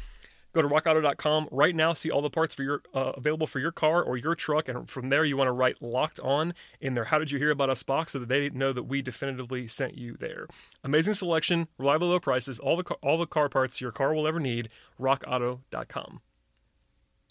Go 0.52 0.64
to 0.64 0.68
rockauto.com 0.68 1.48
right 1.52 1.76
now, 1.76 1.94
see 1.94 2.10
all 2.10 2.24
the 2.24 2.30
parts 2.30 2.56
for 2.56 2.64
your 2.64 2.82
uh, 2.94 3.12
available 3.16 3.46
for 3.46 3.60
your 3.60 3.72
car 3.72 4.02
or 4.02 4.18
your 4.18 4.34
truck, 4.34 4.68
and 4.68 4.90
from 4.90 5.10
there 5.10 5.24
you 5.24 5.38
want 5.38 5.48
to 5.48 5.52
write 5.52 5.80
"locked 5.80 6.20
on" 6.22 6.56
in 6.82 6.96
there. 6.96 7.04
How 7.06 7.20
did 7.20 7.32
you 7.32 7.38
hear 7.38 7.52
about 7.52 7.70
us 7.70 7.84
box 7.84 8.14
so 8.14 8.20
that 8.20 8.30
they 8.30 8.50
know 8.50 8.74
that 8.74 8.84
we 8.84 9.04
definitively 9.04 9.68
sent 9.68 9.96
you 9.96 10.18
there? 10.20 10.48
Amazing 10.84 11.14
selection, 11.14 11.68
reliable 11.78 12.08
low 12.08 12.20
prices, 12.20 12.60
all 12.60 12.76
the 12.76 12.84
car, 12.84 12.98
all 13.04 13.20
the 13.20 13.28
car 13.28 13.48
parts 13.48 13.80
your 13.80 13.92
car 13.92 14.12
will 14.12 14.28
ever 14.28 14.40
need. 14.40 14.70
RockAuto.com. 15.00 16.22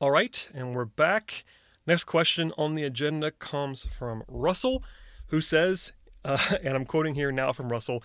All 0.00 0.12
right, 0.12 0.48
and 0.54 0.76
we're 0.76 0.84
back. 0.84 1.42
Next 1.84 2.04
question 2.04 2.52
on 2.56 2.76
the 2.76 2.84
agenda 2.84 3.32
comes 3.32 3.84
from 3.86 4.22
Russell, 4.28 4.84
who 5.26 5.40
says, 5.40 5.90
uh, 6.24 6.38
and 6.62 6.76
I'm 6.76 6.84
quoting 6.84 7.16
here 7.16 7.32
now 7.32 7.52
from 7.52 7.72
Russell. 7.72 8.04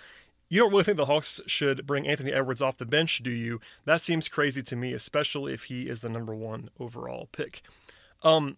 You 0.50 0.62
don't 0.62 0.72
really 0.72 0.86
think 0.86 0.98
the 0.98 1.06
Hawks 1.06 1.40
should 1.46 1.86
bring 1.86 2.08
Anthony 2.08 2.34
Edwards 2.34 2.64
off 2.64 2.78
the 2.80 2.88
bench, 2.88 3.22
do 3.22 3.30
you? 3.30 3.60
That 3.86 4.02
seems 4.02 4.28
crazy 4.28 4.64
to 4.64 4.76
me, 4.76 4.94
especially 4.94 5.54
if 5.54 5.66
he 5.66 5.88
is 5.88 6.02
the 6.02 6.10
number 6.10 6.34
one 6.34 6.70
overall 6.80 7.30
pick. 7.32 7.62
Um, 8.24 8.58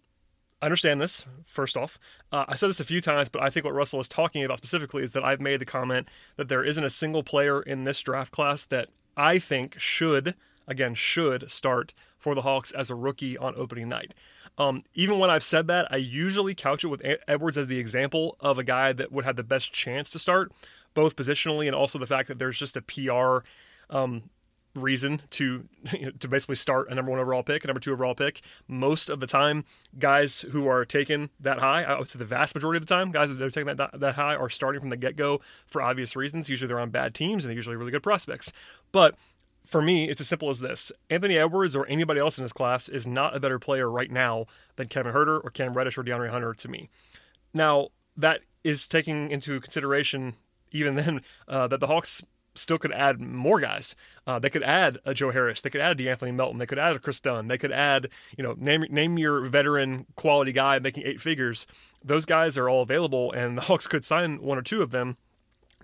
I 0.62 0.64
understand 0.64 1.02
this, 1.02 1.26
first 1.44 1.76
off. 1.76 1.98
Uh, 2.32 2.46
I 2.48 2.54
said 2.54 2.70
this 2.70 2.80
a 2.80 2.84
few 2.84 3.02
times, 3.02 3.28
but 3.28 3.42
I 3.42 3.50
think 3.50 3.66
what 3.66 3.74
Russell 3.74 4.00
is 4.00 4.08
talking 4.08 4.44
about 4.44 4.56
specifically 4.56 5.02
is 5.02 5.12
that 5.12 5.24
I've 5.24 5.42
made 5.42 5.60
the 5.60 5.66
comment 5.66 6.08
that 6.36 6.48
there 6.48 6.64
isn't 6.64 6.84
a 6.84 6.88
single 6.88 7.22
player 7.22 7.60
in 7.60 7.84
this 7.84 8.00
draft 8.00 8.32
class 8.32 8.64
that 8.64 8.88
I 9.14 9.38
think 9.38 9.78
should, 9.78 10.36
again, 10.66 10.94
should 10.94 11.50
start 11.50 11.94
for 12.18 12.34
the 12.34 12.42
Hawks 12.42 12.72
as 12.72 12.90
a 12.90 12.94
rookie 12.94 13.38
on 13.38 13.54
opening 13.56 13.88
night. 13.88 14.14
Um, 14.58 14.82
even 14.94 15.18
when 15.18 15.30
I've 15.30 15.42
said 15.42 15.66
that, 15.68 15.86
I 15.90 15.96
usually 15.96 16.54
couch 16.54 16.82
it 16.82 16.88
with 16.88 17.04
Edwards 17.28 17.58
as 17.58 17.66
the 17.66 17.78
example 17.78 18.36
of 18.40 18.58
a 18.58 18.64
guy 18.64 18.92
that 18.92 19.12
would 19.12 19.24
have 19.24 19.36
the 19.36 19.42
best 19.42 19.72
chance 19.72 20.08
to 20.10 20.18
start 20.18 20.50
both 20.94 21.14
positionally 21.14 21.66
and 21.66 21.74
also 21.74 21.98
the 21.98 22.06
fact 22.06 22.28
that 22.28 22.38
there's 22.38 22.58
just 22.58 22.76
a 22.76 22.82
PR 22.82 23.46
um, 23.94 24.30
reason 24.76 25.22
to 25.30 25.68
you 25.92 26.00
know, 26.06 26.10
to 26.18 26.28
basically 26.28 26.56
start 26.56 26.90
a 26.90 26.94
number 26.94 27.10
one 27.10 27.20
overall 27.20 27.42
pick, 27.42 27.64
a 27.64 27.66
number 27.66 27.80
two 27.80 27.92
overall 27.92 28.14
pick. 28.14 28.40
Most 28.68 29.08
of 29.10 29.20
the 29.20 29.26
time, 29.26 29.64
guys 29.98 30.42
who 30.52 30.68
are 30.68 30.84
taken 30.84 31.30
that 31.40 31.58
high, 31.58 31.82
I 31.82 31.98
would 31.98 32.08
say 32.08 32.18
the 32.18 32.24
vast 32.24 32.54
majority 32.54 32.78
of 32.78 32.86
the 32.86 32.94
time, 32.94 33.10
guys 33.10 33.28
that 33.28 33.40
are 33.40 33.50
taking 33.50 33.76
that 33.76 34.00
that 34.00 34.14
high 34.14 34.34
are 34.34 34.50
starting 34.50 34.80
from 34.80 34.90
the 34.90 34.96
get 34.96 35.16
go 35.16 35.40
for 35.66 35.82
obvious 35.82 36.16
reasons. 36.16 36.48
Usually 36.48 36.68
they're 36.68 36.80
on 36.80 36.90
bad 36.90 37.14
teams 37.14 37.44
and 37.44 37.50
they're 37.50 37.56
usually 37.56 37.76
really 37.76 37.92
good 37.92 38.02
prospects. 38.02 38.52
But 38.92 39.16
for 39.66 39.82
me, 39.82 40.08
it's 40.08 40.20
as 40.20 40.28
simple 40.28 40.48
as 40.48 40.60
this: 40.60 40.90
Anthony 41.10 41.36
Edwards 41.36 41.76
or 41.76 41.86
anybody 41.86 42.20
else 42.20 42.38
in 42.38 42.44
this 42.44 42.52
class 42.52 42.88
is 42.88 43.06
not 43.06 43.36
a 43.36 43.40
better 43.40 43.58
player 43.58 43.90
right 43.90 44.10
now 44.10 44.46
than 44.76 44.88
Kevin 44.88 45.12
Huerter 45.12 45.40
or 45.42 45.50
Cam 45.50 45.74
Reddish 45.74 45.98
or 45.98 46.04
DeAndre 46.04 46.30
Hunter 46.30 46.54
to 46.54 46.68
me. 46.68 46.88
Now 47.52 47.88
that 48.16 48.40
is 48.64 48.88
taking 48.88 49.30
into 49.30 49.60
consideration 49.60 50.34
even 50.72 50.94
then 50.94 51.22
uh, 51.48 51.66
that 51.68 51.80
the 51.80 51.86
Hawks 51.86 52.22
still 52.54 52.78
could 52.78 52.92
add 52.92 53.20
more 53.20 53.60
guys. 53.60 53.94
Uh, 54.26 54.38
they 54.38 54.50
could 54.50 54.62
add 54.62 54.98
a 55.04 55.14
Joe 55.14 55.30
Harris. 55.30 55.60
They 55.60 55.70
could 55.70 55.80
add 55.80 56.00
a 56.00 56.04
DeAnthony 56.04 56.34
Melton. 56.34 56.58
They 56.58 56.66
could 56.66 56.78
add 56.78 56.96
a 56.96 56.98
Kris 56.98 57.20
Dunn. 57.20 57.48
They 57.48 57.58
could 57.58 57.72
add, 57.72 58.08
you 58.36 58.42
know, 58.42 58.54
name 58.58 58.84
name 58.90 59.18
your 59.18 59.42
veteran 59.42 60.06
quality 60.16 60.52
guy 60.52 60.78
making 60.78 61.04
eight 61.06 61.20
figures. 61.20 61.66
Those 62.04 62.24
guys 62.24 62.56
are 62.56 62.68
all 62.68 62.82
available, 62.82 63.32
and 63.32 63.58
the 63.58 63.62
Hawks 63.62 63.86
could 63.86 64.04
sign 64.04 64.42
one 64.42 64.58
or 64.58 64.62
two 64.62 64.82
of 64.82 64.90
them. 64.90 65.16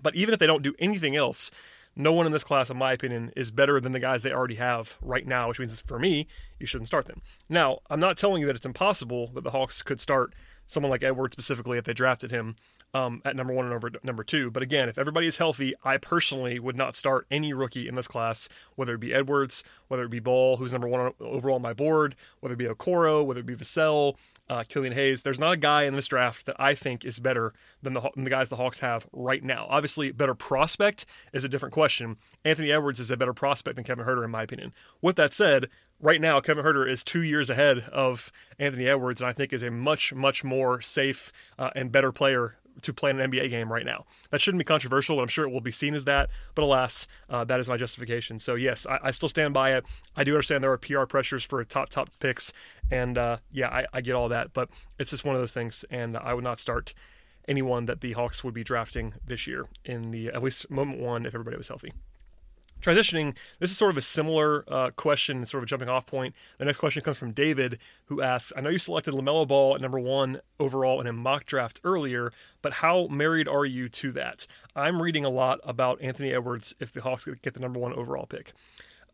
But 0.01 0.15
even 0.15 0.33
if 0.33 0.39
they 0.39 0.47
don't 0.47 0.63
do 0.63 0.75
anything 0.79 1.15
else, 1.15 1.51
no 1.95 2.11
one 2.11 2.25
in 2.25 2.31
this 2.31 2.43
class, 2.43 2.69
in 2.69 2.77
my 2.77 2.93
opinion, 2.93 3.31
is 3.35 3.51
better 3.51 3.79
than 3.79 3.91
the 3.91 3.99
guys 3.99 4.23
they 4.23 4.31
already 4.31 4.55
have 4.55 4.97
right 5.01 5.27
now, 5.27 5.47
which 5.47 5.59
means 5.59 5.81
for 5.81 5.99
me, 5.99 6.27
you 6.59 6.65
shouldn't 6.65 6.87
start 6.87 7.05
them. 7.05 7.21
Now, 7.49 7.79
I'm 7.89 7.99
not 7.99 8.17
telling 8.17 8.41
you 8.41 8.47
that 8.47 8.55
it's 8.55 8.65
impossible 8.65 9.27
that 9.33 9.43
the 9.43 9.51
Hawks 9.51 9.81
could 9.81 9.99
start 9.99 10.33
someone 10.65 10.89
like 10.89 11.03
Edwards 11.03 11.33
specifically 11.33 11.77
if 11.77 11.85
they 11.85 11.93
drafted 11.93 12.31
him 12.31 12.55
um, 12.93 13.21
at 13.25 13.35
number 13.35 13.53
one 13.53 13.65
and 13.65 13.71
number, 13.73 13.91
number 14.03 14.23
two. 14.23 14.51
But 14.51 14.63
again, 14.63 14.87
if 14.87 14.97
everybody 14.97 15.27
is 15.27 15.37
healthy, 15.37 15.73
I 15.83 15.97
personally 15.97 16.59
would 16.59 16.75
not 16.75 16.95
start 16.95 17.25
any 17.31 17.53
rookie 17.53 17.87
in 17.87 17.95
this 17.95 18.07
class, 18.07 18.49
whether 18.75 18.95
it 18.95 18.99
be 18.99 19.13
Edwards, 19.13 19.63
whether 19.87 20.03
it 20.03 20.09
be 20.09 20.19
Ball, 20.19 20.57
who's 20.57 20.73
number 20.73 20.87
one 20.87 21.13
overall 21.19 21.55
on 21.55 21.61
my 21.61 21.73
board, 21.73 22.15
whether 22.39 22.53
it 22.53 22.57
be 22.57 22.65
Okoro, 22.65 23.25
whether 23.25 23.39
it 23.39 23.45
be 23.45 23.55
Vassell, 23.55 24.15
uh, 24.49 24.63
Killian 24.67 24.93
Hayes. 24.93 25.21
There's 25.21 25.39
not 25.39 25.53
a 25.53 25.57
guy 25.57 25.83
in 25.83 25.95
this 25.95 26.07
draft 26.07 26.45
that 26.45 26.55
I 26.59 26.73
think 26.73 27.05
is 27.05 27.19
better 27.19 27.53
than 27.81 27.93
the, 27.93 28.01
than 28.15 28.23
the 28.23 28.29
guys 28.29 28.49
the 28.49 28.55
Hawks 28.57 28.79
have 28.79 29.07
right 29.11 29.43
now. 29.43 29.65
Obviously, 29.69 30.11
better 30.11 30.35
prospect 30.35 31.05
is 31.31 31.43
a 31.43 31.49
different 31.49 31.73
question. 31.73 32.17
Anthony 32.43 32.71
Edwards 32.71 32.99
is 32.99 33.11
a 33.11 33.17
better 33.17 33.33
prospect 33.33 33.75
than 33.75 33.85
Kevin 33.85 34.05
Huerter, 34.05 34.23
in 34.23 34.31
my 34.31 34.43
opinion. 34.43 34.73
With 35.01 35.15
that 35.15 35.33
said, 35.33 35.69
right 35.99 36.21
now 36.21 36.39
Kevin 36.39 36.63
Huerter 36.63 36.89
is 36.89 37.03
two 37.03 37.21
years 37.21 37.49
ahead 37.49 37.79
of 37.91 38.31
Anthony 38.59 38.87
Edwards, 38.87 39.21
and 39.21 39.29
I 39.29 39.33
think 39.33 39.53
is 39.53 39.63
a 39.63 39.71
much, 39.71 40.13
much 40.13 40.43
more 40.43 40.81
safe 40.81 41.31
uh, 41.57 41.71
and 41.75 41.91
better 41.91 42.11
player 42.11 42.57
to 42.81 42.93
play 42.93 43.11
an 43.11 43.17
NBA 43.17 43.49
game 43.49 43.71
right 43.71 43.85
now. 43.85 44.05
That 44.29 44.41
shouldn't 44.41 44.59
be 44.59 44.65
controversial, 44.65 45.19
I'm 45.19 45.27
sure 45.27 45.45
it 45.45 45.51
will 45.51 45.61
be 45.61 45.71
seen 45.71 45.93
as 45.93 46.05
that. 46.05 46.29
But 46.55 46.63
alas, 46.63 47.07
uh, 47.29 47.43
that 47.45 47.59
is 47.59 47.69
my 47.69 47.77
justification. 47.77 48.39
So 48.39 48.55
yes, 48.55 48.85
I, 48.85 48.99
I, 49.03 49.11
still 49.11 49.29
stand 49.29 49.53
by 49.53 49.73
it. 49.75 49.85
I 50.15 50.23
do 50.23 50.33
understand 50.33 50.63
there 50.63 50.71
are 50.71 50.77
PR 50.77 51.05
pressures 51.05 51.43
for 51.43 51.63
top 51.63 51.89
top 51.89 52.09
picks, 52.19 52.51
and 52.91 53.17
uh, 53.17 53.37
yeah, 53.51 53.69
I, 53.69 53.85
I, 53.93 54.01
get 54.01 54.15
all 54.15 54.29
that. 54.29 54.53
But 54.53 54.69
it's 54.99 55.11
just 55.11 55.25
one 55.25 55.35
of 55.35 55.41
those 55.41 55.53
things, 55.53 55.85
and 55.89 56.17
I 56.17 56.33
would 56.33 56.43
not 56.43 56.59
start 56.59 56.93
anyone 57.47 57.85
that 57.85 58.01
the 58.01 58.13
Hawks 58.13 58.43
would 58.43 58.53
be 58.53 58.63
drafting 58.63 59.13
this 59.25 59.47
year 59.47 59.65
in 59.85 60.11
the 60.11 60.27
at 60.29 60.41
least 60.41 60.69
moment 60.69 60.99
one 60.99 61.25
if 61.25 61.33
everybody 61.33 61.57
was 61.57 61.67
healthy. 61.67 61.91
Transitioning, 62.83 63.35
this 63.59 63.71
is 63.71 63.77
sort 63.77 63.91
of 63.91 63.97
a 63.97 64.01
similar 64.01 64.65
uh, 64.67 64.89
question, 64.91 65.45
sort 65.45 65.63
of 65.63 65.67
a 65.67 65.67
jumping 65.67 65.87
off 65.87 66.05
point. 66.05 66.35
The 66.57 66.65
next 66.65 66.79
question 66.79 67.01
comes 67.01 67.17
from 67.17 67.31
David, 67.31 67.79
who 68.07 68.21
asks 68.21 68.51
I 68.57 68.61
know 68.61 68.69
you 68.69 68.77
selected 68.77 69.13
LaMelo 69.13 69.47
Ball 69.47 69.75
at 69.75 69.81
number 69.81 69.99
one 69.99 70.41
overall 70.59 70.99
in 70.99 71.07
a 71.07 71.13
mock 71.13 71.45
draft 71.45 71.79
earlier, 71.85 72.33
but 72.61 72.73
how 72.73 73.07
married 73.07 73.47
are 73.47 73.65
you 73.65 73.87
to 73.87 74.11
that? 74.11 74.45
I'm 74.75 75.01
reading 75.01 75.23
a 75.23 75.29
lot 75.29 75.61
about 75.63 76.01
Anthony 76.01 76.33
Edwards 76.33 76.75
if 76.81 76.91
the 76.91 77.01
Hawks 77.01 77.25
get 77.25 77.53
the 77.53 77.61
number 77.61 77.79
one 77.79 77.93
overall 77.93 78.25
pick. 78.25 78.51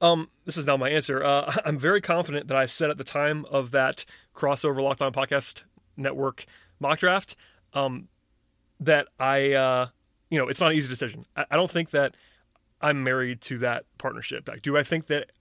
Um, 0.02 0.30
this 0.46 0.58
is 0.58 0.66
now 0.66 0.78
my 0.78 0.90
answer. 0.90 1.24
Uh, 1.24 1.54
I'm 1.66 1.78
very 1.78 2.02
confident 2.02 2.48
that 2.48 2.58
I 2.58 2.66
said 2.66 2.90
at 2.90 2.98
the 2.98 3.04
time 3.04 3.46
of 3.46 3.70
that 3.72 4.04
crossover 4.36 4.82
Locked 4.82 5.04
On 5.04 5.14
Podcast 5.14 5.62
Network 5.96 6.46
mock 6.80 7.00
draft 7.00 7.36
um, 7.74 8.08
that 8.80 9.08
I, 9.20 9.54
uh, 9.54 9.88
you 10.32 10.40
know, 10.40 10.48
it's 10.48 10.60
not 10.60 10.72
an 10.72 10.78
easy 10.78 10.88
decision. 10.88 11.26
I, 11.36 11.46
I 11.52 11.56
don't 11.56 11.70
think 11.70 11.92
that 11.92 12.16
I'm 12.82 13.04
married 13.04 13.42
to 13.42 13.58
that 13.60 13.86
partnership. 13.98 14.48
Like, 14.48 14.62
do 14.62 14.78
I 14.78 14.84
think 14.84 15.08
that 15.08 15.32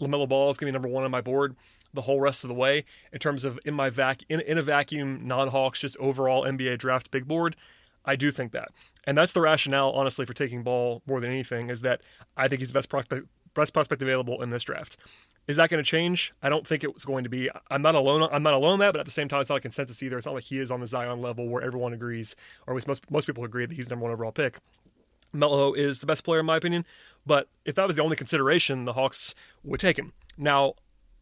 LaMelo 0.00 0.28
Ball 0.28 0.50
is 0.50 0.56
going 0.56 0.72
to 0.72 0.72
be 0.72 0.82
number 0.82 0.88
one 0.88 1.04
on 1.04 1.10
my 1.10 1.20
board 1.20 1.56
the 1.94 2.02
whole 2.02 2.20
rest 2.20 2.44
of 2.44 2.48
the 2.48 2.54
way 2.54 2.84
in 3.12 3.18
terms 3.18 3.44
of 3.44 3.58
in 3.64 3.74
my 3.74 3.90
vac 3.90 4.22
in, 4.28 4.40
in 4.40 4.58
a 4.58 4.62
vacuum 4.62 5.26
non 5.26 5.48
Hawks 5.48 5.80
just 5.80 5.96
overall 5.98 6.42
NBA 6.44 6.78
draft 6.78 7.10
big 7.10 7.26
board? 7.26 7.56
I 8.04 8.16
do 8.16 8.30
think 8.30 8.52
that, 8.52 8.70
and 9.04 9.18
that's 9.18 9.32
the 9.32 9.40
rationale 9.40 9.90
honestly 9.92 10.24
for 10.24 10.32
taking 10.32 10.62
Ball 10.62 11.02
more 11.06 11.20
than 11.20 11.30
anything 11.30 11.68
is 11.70 11.80
that 11.82 12.00
I 12.36 12.48
think 12.48 12.60
he's 12.60 12.68
the 12.68 12.74
best 12.74 12.88
prospect 12.88 13.26
best 13.54 13.72
prospect 13.72 14.02
available 14.02 14.42
in 14.42 14.50
this 14.50 14.62
draft. 14.62 14.96
Is 15.48 15.56
that 15.56 15.70
going 15.70 15.82
to 15.82 15.90
change? 15.90 16.34
I 16.42 16.50
don't 16.50 16.66
think 16.66 16.84
it's 16.84 17.06
going 17.06 17.24
to 17.24 17.30
be. 17.30 17.50
I'm 17.70 17.80
not 17.80 17.94
alone. 17.94 18.28
I'm 18.30 18.42
not 18.42 18.52
alone 18.52 18.74
on 18.74 18.78
that, 18.80 18.92
but 18.92 19.00
at 19.00 19.06
the 19.06 19.10
same 19.10 19.28
time, 19.28 19.40
it's 19.40 19.48
not 19.48 19.56
a 19.56 19.60
consensus 19.60 20.02
either. 20.02 20.18
It's 20.18 20.26
not 20.26 20.34
like 20.34 20.44
he 20.44 20.58
is 20.58 20.70
on 20.70 20.80
the 20.80 20.86
Zion 20.86 21.22
level 21.22 21.48
where 21.48 21.62
everyone 21.62 21.94
agrees, 21.94 22.36
or 22.66 22.74
at 22.74 22.76
least 22.76 22.86
most 22.86 23.10
most 23.10 23.26
people 23.26 23.44
agree 23.44 23.64
that 23.64 23.74
he's 23.74 23.88
number 23.88 24.02
one 24.04 24.12
overall 24.12 24.30
pick. 24.30 24.58
Melo 25.32 25.72
is 25.72 25.98
the 25.98 26.06
best 26.06 26.24
player 26.24 26.40
in 26.40 26.46
my 26.46 26.56
opinion, 26.56 26.84
but 27.26 27.48
if 27.64 27.74
that 27.74 27.86
was 27.86 27.96
the 27.96 28.02
only 28.02 28.16
consideration, 28.16 28.84
the 28.84 28.94
Hawks 28.94 29.34
would 29.62 29.80
take 29.80 29.98
him. 29.98 30.12
Now, 30.36 30.74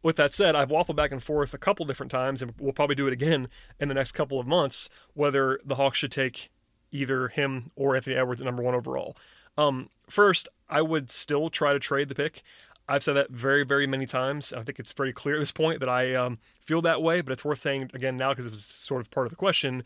with 0.02 0.16
that 0.16 0.34
said, 0.34 0.54
I've 0.54 0.68
waffled 0.68 0.96
back 0.96 1.10
and 1.10 1.22
forth 1.22 1.52
a 1.52 1.58
couple 1.58 1.84
different 1.86 2.12
times, 2.12 2.42
and 2.42 2.54
we'll 2.58 2.72
probably 2.72 2.94
do 2.94 3.08
it 3.08 3.12
again 3.12 3.48
in 3.80 3.88
the 3.88 3.94
next 3.94 4.12
couple 4.12 4.38
of 4.38 4.46
months, 4.46 4.88
whether 5.14 5.58
the 5.64 5.74
Hawks 5.74 5.98
should 5.98 6.12
take 6.12 6.50
either 6.92 7.28
him 7.28 7.70
or 7.74 7.96
Anthony 7.96 8.16
Edwards 8.16 8.40
at 8.40 8.44
number 8.44 8.62
one 8.62 8.74
overall. 8.74 9.16
Um, 9.58 9.88
first, 10.08 10.48
I 10.68 10.82
would 10.82 11.10
still 11.10 11.50
try 11.50 11.72
to 11.72 11.78
trade 11.78 12.08
the 12.08 12.14
pick. 12.14 12.42
I've 12.88 13.02
said 13.02 13.14
that 13.14 13.30
very, 13.30 13.64
very 13.64 13.86
many 13.86 14.06
times. 14.06 14.52
I 14.52 14.62
think 14.62 14.78
it's 14.78 14.92
pretty 14.92 15.12
clear 15.12 15.36
at 15.36 15.40
this 15.40 15.50
point 15.50 15.80
that 15.80 15.88
I 15.88 16.14
um, 16.14 16.38
feel 16.60 16.82
that 16.82 17.02
way, 17.02 17.20
but 17.20 17.32
it's 17.32 17.44
worth 17.44 17.60
saying 17.60 17.90
again 17.94 18.16
now 18.16 18.30
because 18.30 18.46
it 18.46 18.52
was 18.52 18.64
sort 18.64 19.00
of 19.00 19.10
part 19.10 19.26
of 19.26 19.30
the 19.30 19.36
question. 19.36 19.82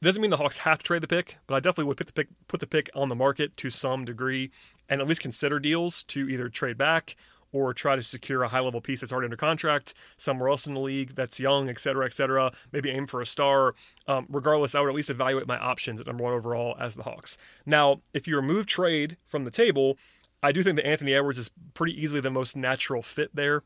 It 0.00 0.04
doesn't 0.04 0.20
mean 0.20 0.30
the 0.30 0.36
Hawks 0.36 0.58
have 0.58 0.78
to 0.78 0.84
trade 0.84 1.02
the 1.02 1.08
pick, 1.08 1.38
but 1.46 1.54
I 1.54 1.60
definitely 1.60 1.84
would 1.84 1.96
put 1.96 2.06
the 2.06 2.12
pick 2.12 2.28
put 2.48 2.60
the 2.60 2.66
pick 2.66 2.90
on 2.94 3.08
the 3.08 3.14
market 3.14 3.56
to 3.58 3.70
some 3.70 4.04
degree 4.04 4.50
and 4.88 5.00
at 5.00 5.08
least 5.08 5.22
consider 5.22 5.58
deals 5.58 6.04
to 6.04 6.28
either 6.28 6.48
trade 6.48 6.76
back 6.76 7.16
or 7.52 7.72
try 7.72 7.96
to 7.96 8.02
secure 8.02 8.42
a 8.42 8.48
high 8.48 8.60
level 8.60 8.82
piece 8.82 9.00
that's 9.00 9.12
already 9.12 9.26
under 9.26 9.36
contract 9.36 9.94
somewhere 10.18 10.50
else 10.50 10.66
in 10.66 10.74
the 10.74 10.80
league 10.80 11.14
that's 11.14 11.40
young, 11.40 11.70
et 11.70 11.78
cetera, 11.78 12.04
et 12.04 12.12
cetera. 12.12 12.52
Maybe 12.72 12.90
aim 12.90 13.06
for 13.06 13.22
a 13.22 13.26
star. 13.26 13.74
Um, 14.06 14.26
regardless, 14.28 14.74
I 14.74 14.80
would 14.80 14.90
at 14.90 14.94
least 14.94 15.08
evaluate 15.08 15.46
my 15.46 15.58
options 15.58 16.00
at 16.00 16.06
number 16.06 16.24
one 16.24 16.34
overall 16.34 16.76
as 16.78 16.96
the 16.96 17.04
Hawks. 17.04 17.38
Now, 17.64 18.02
if 18.12 18.28
you 18.28 18.36
remove 18.36 18.66
trade 18.66 19.16
from 19.24 19.44
the 19.44 19.50
table, 19.50 19.96
I 20.42 20.52
do 20.52 20.62
think 20.62 20.76
that 20.76 20.86
Anthony 20.86 21.14
Edwards 21.14 21.38
is 21.38 21.50
pretty 21.72 21.98
easily 21.98 22.20
the 22.20 22.30
most 22.30 22.56
natural 22.56 23.00
fit 23.00 23.34
there. 23.34 23.62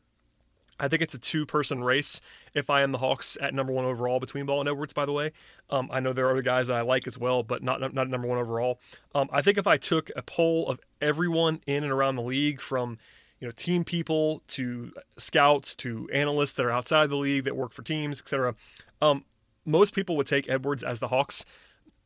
I 0.81 0.87
think 0.87 1.03
it's 1.03 1.13
a 1.13 1.19
two 1.19 1.45
person 1.45 1.83
race 1.83 2.19
if 2.53 2.69
I 2.69 2.81
am 2.81 2.91
the 2.91 2.97
Hawks 2.97 3.37
at 3.39 3.53
number 3.53 3.71
one 3.71 3.85
overall 3.85 4.19
between 4.19 4.47
Ball 4.47 4.61
and 4.61 4.67
Edwards, 4.67 4.93
by 4.93 5.05
the 5.05 5.11
way. 5.11 5.31
Um, 5.69 5.89
I 5.91 5.99
know 5.99 6.11
there 6.11 6.25
are 6.25 6.31
other 6.31 6.41
guys 6.41 6.67
that 6.67 6.75
I 6.75 6.81
like 6.81 7.05
as 7.05 7.17
well, 7.17 7.43
but 7.43 7.61
not, 7.61 7.93
not 7.93 8.09
number 8.09 8.27
one 8.27 8.39
overall. 8.39 8.79
Um, 9.13 9.29
I 9.31 9.43
think 9.43 9.57
if 9.59 9.67
I 9.67 9.77
took 9.77 10.09
a 10.15 10.23
poll 10.23 10.67
of 10.67 10.79
everyone 10.99 11.61
in 11.67 11.83
and 11.83 11.93
around 11.93 12.15
the 12.15 12.23
league 12.23 12.59
from 12.59 12.97
you 13.39 13.47
know 13.47 13.51
team 13.51 13.83
people 13.83 14.41
to 14.47 14.91
scouts 15.17 15.75
to 15.75 16.09
analysts 16.11 16.53
that 16.53 16.65
are 16.65 16.71
outside 16.71 17.09
the 17.09 17.15
league 17.15 17.43
that 17.43 17.55
work 17.55 17.73
for 17.73 17.83
teams, 17.83 18.19
etc., 18.19 18.55
um, 19.01 19.23
most 19.65 19.93
people 19.93 20.17
would 20.17 20.27
take 20.27 20.49
Edwards 20.49 20.83
as 20.83 20.99
the 20.99 21.09
Hawks 21.09 21.45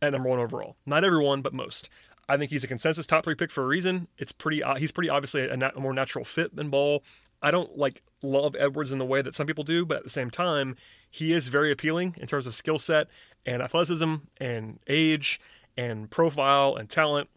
at 0.02 0.12
number 0.12 0.28
one 0.28 0.40
overall. 0.40 0.76
Not 0.86 1.06
everyone, 1.06 1.42
but 1.42 1.54
most. 1.54 1.90
I 2.28 2.38
think 2.38 2.52
he's 2.52 2.64
a 2.64 2.68
consensus 2.68 3.06
top 3.06 3.24
three 3.24 3.36
pick 3.36 3.52
for 3.52 3.64
a 3.64 3.68
reason. 3.68 4.08
It's 4.18 4.32
pretty. 4.32 4.64
Uh, 4.64 4.76
he's 4.76 4.92
pretty 4.92 5.10
obviously 5.10 5.48
a, 5.48 5.56
nat- 5.56 5.76
a 5.76 5.80
more 5.80 5.94
natural 5.94 6.26
fit 6.26 6.56
than 6.56 6.70
Ball. 6.70 7.04
I 7.42 7.52
don't 7.52 7.78
like 7.78 8.02
love 8.22 8.56
Edwards 8.58 8.92
in 8.92 8.98
the 8.98 9.06
way 9.06 9.22
that 9.22 9.36
some 9.36 9.48
people 9.48 9.64
do, 9.64 9.86
but 9.86 9.98
at 9.98 10.04
the 10.04 10.10
same 10.10 10.30
time, 10.30 10.76
he 11.10 11.34
is 11.34 11.48
very 11.48 11.72
appealing 11.72 12.16
in 12.20 12.28
terms 12.28 12.48
of 12.48 12.56
skill 12.56 12.80
set 12.80 13.08
and 13.46 13.62
athleticism 13.62 14.16
and 14.38 14.80
age 14.88 15.40
and 15.78 16.10
profile 16.10 16.76
and 16.76 16.90
talent. 16.90 17.30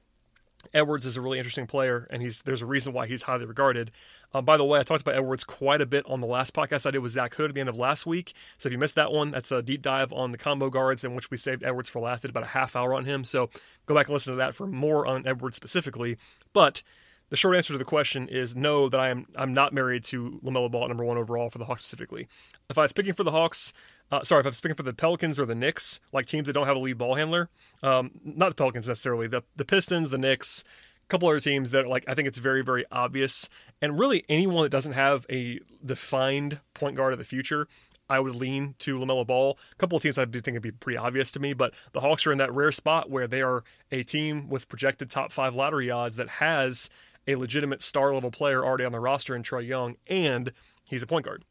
Edwards 0.74 1.06
is 1.06 1.16
a 1.16 1.20
really 1.20 1.38
interesting 1.38 1.66
player, 1.66 2.06
and 2.10 2.20
he's 2.20 2.42
there's 2.42 2.62
a 2.62 2.66
reason 2.66 2.92
why 2.92 3.06
he's 3.06 3.22
highly 3.22 3.46
regarded. 3.46 3.90
Um, 4.34 4.44
by 4.44 4.56
the 4.56 4.64
way, 4.64 4.78
I 4.78 4.82
talked 4.82 5.00
about 5.00 5.14
Edwards 5.14 5.44
quite 5.44 5.80
a 5.80 5.86
bit 5.86 6.04
on 6.06 6.20
the 6.20 6.26
last 6.26 6.52
podcast 6.52 6.84
I 6.84 6.90
did 6.90 6.98
with 6.98 7.12
Zach 7.12 7.34
Hood 7.34 7.50
at 7.50 7.54
the 7.54 7.60
end 7.60 7.68
of 7.68 7.78
last 7.78 8.04
week. 8.04 8.34
So 8.58 8.68
if 8.68 8.72
you 8.72 8.78
missed 8.78 8.96
that 8.96 9.12
one, 9.12 9.30
that's 9.30 9.52
a 9.52 9.62
deep 9.62 9.82
dive 9.82 10.12
on 10.12 10.32
the 10.32 10.38
combo 10.38 10.68
guards 10.68 11.04
in 11.04 11.14
which 11.14 11.30
we 11.30 11.36
saved 11.36 11.62
Edwards 11.62 11.88
for 11.88 12.00
last. 12.00 12.22
Did 12.22 12.30
about 12.30 12.42
a 12.42 12.46
half 12.48 12.76
hour 12.76 12.92
on 12.92 13.04
him. 13.04 13.24
So 13.24 13.48
go 13.86 13.94
back 13.94 14.08
and 14.08 14.14
listen 14.14 14.32
to 14.32 14.38
that 14.38 14.54
for 14.54 14.66
more 14.66 15.06
on 15.06 15.26
Edwards 15.26 15.56
specifically. 15.56 16.18
But 16.52 16.82
the 17.30 17.36
short 17.36 17.56
answer 17.56 17.74
to 17.74 17.78
the 17.78 17.84
question 17.84 18.28
is 18.28 18.56
no. 18.56 18.88
That 18.88 19.00
I 19.00 19.08
am 19.10 19.26
I'm 19.36 19.52
not 19.52 19.72
married 19.72 20.04
to 20.04 20.40
Lamelo 20.44 20.70
Ball 20.70 20.84
at 20.84 20.88
number 20.88 21.04
one 21.04 21.18
overall 21.18 21.50
for 21.50 21.58
the 21.58 21.64
Hawks 21.64 21.82
specifically. 21.82 22.28
If 22.70 22.78
I 22.78 22.82
was 22.82 22.92
picking 22.92 23.12
for 23.12 23.24
the 23.24 23.30
Hawks, 23.30 23.72
uh, 24.10 24.22
sorry, 24.24 24.40
if 24.40 24.46
I 24.46 24.50
was 24.50 24.60
picking 24.60 24.76
for 24.76 24.82
the 24.82 24.94
Pelicans 24.94 25.38
or 25.38 25.46
the 25.46 25.54
Knicks, 25.54 26.00
like 26.12 26.26
teams 26.26 26.46
that 26.46 26.54
don't 26.54 26.66
have 26.66 26.76
a 26.76 26.80
lead 26.80 26.98
ball 26.98 27.14
handler, 27.14 27.50
um, 27.82 28.12
not 28.24 28.50
the 28.50 28.54
Pelicans 28.54 28.88
necessarily, 28.88 29.26
the 29.26 29.42
the 29.56 29.64
Pistons, 29.64 30.10
the 30.10 30.18
Knicks, 30.18 30.64
a 31.04 31.08
couple 31.08 31.28
other 31.28 31.40
teams 31.40 31.70
that 31.72 31.88
like 31.88 32.04
I 32.08 32.14
think 32.14 32.28
it's 32.28 32.38
very 32.38 32.62
very 32.62 32.84
obvious, 32.90 33.48
and 33.82 33.98
really 33.98 34.24
anyone 34.28 34.62
that 34.62 34.70
doesn't 34.70 34.92
have 34.92 35.26
a 35.30 35.60
defined 35.84 36.60
point 36.74 36.96
guard 36.96 37.12
of 37.12 37.18
the 37.18 37.24
future. 37.24 37.68
I 38.10 38.20
would 38.20 38.36
lean 38.36 38.74
to 38.78 38.98
LaMelo 38.98 39.26
Ball. 39.26 39.58
A 39.70 39.74
couple 39.74 39.96
of 39.96 40.02
teams 40.02 40.16
I 40.16 40.24
do 40.24 40.40
think 40.40 40.54
would 40.54 40.62
be 40.62 40.70
pretty 40.70 40.96
obvious 40.96 41.30
to 41.32 41.40
me, 41.40 41.52
but 41.52 41.74
the 41.92 42.00
Hawks 42.00 42.26
are 42.26 42.32
in 42.32 42.38
that 42.38 42.50
rare 42.54 42.72
spot 42.72 43.10
where 43.10 43.26
they 43.26 43.42
are 43.42 43.64
a 43.92 44.02
team 44.02 44.48
with 44.48 44.66
projected 44.66 45.10
top 45.10 45.30
five 45.30 45.54
lottery 45.54 45.90
odds 45.90 46.16
that 46.16 46.28
has 46.28 46.88
a 47.28 47.36
legitimate 47.36 47.82
star 47.82 48.12
level 48.12 48.32
player 48.32 48.64
already 48.64 48.84
on 48.84 48.92
the 48.92 48.98
roster 48.98 49.36
in 49.36 49.44
Trae 49.44 49.66
Young, 49.66 49.96
and 50.08 50.52
he's 50.88 51.02
a 51.02 51.06
point 51.06 51.24
guard. 51.24 51.44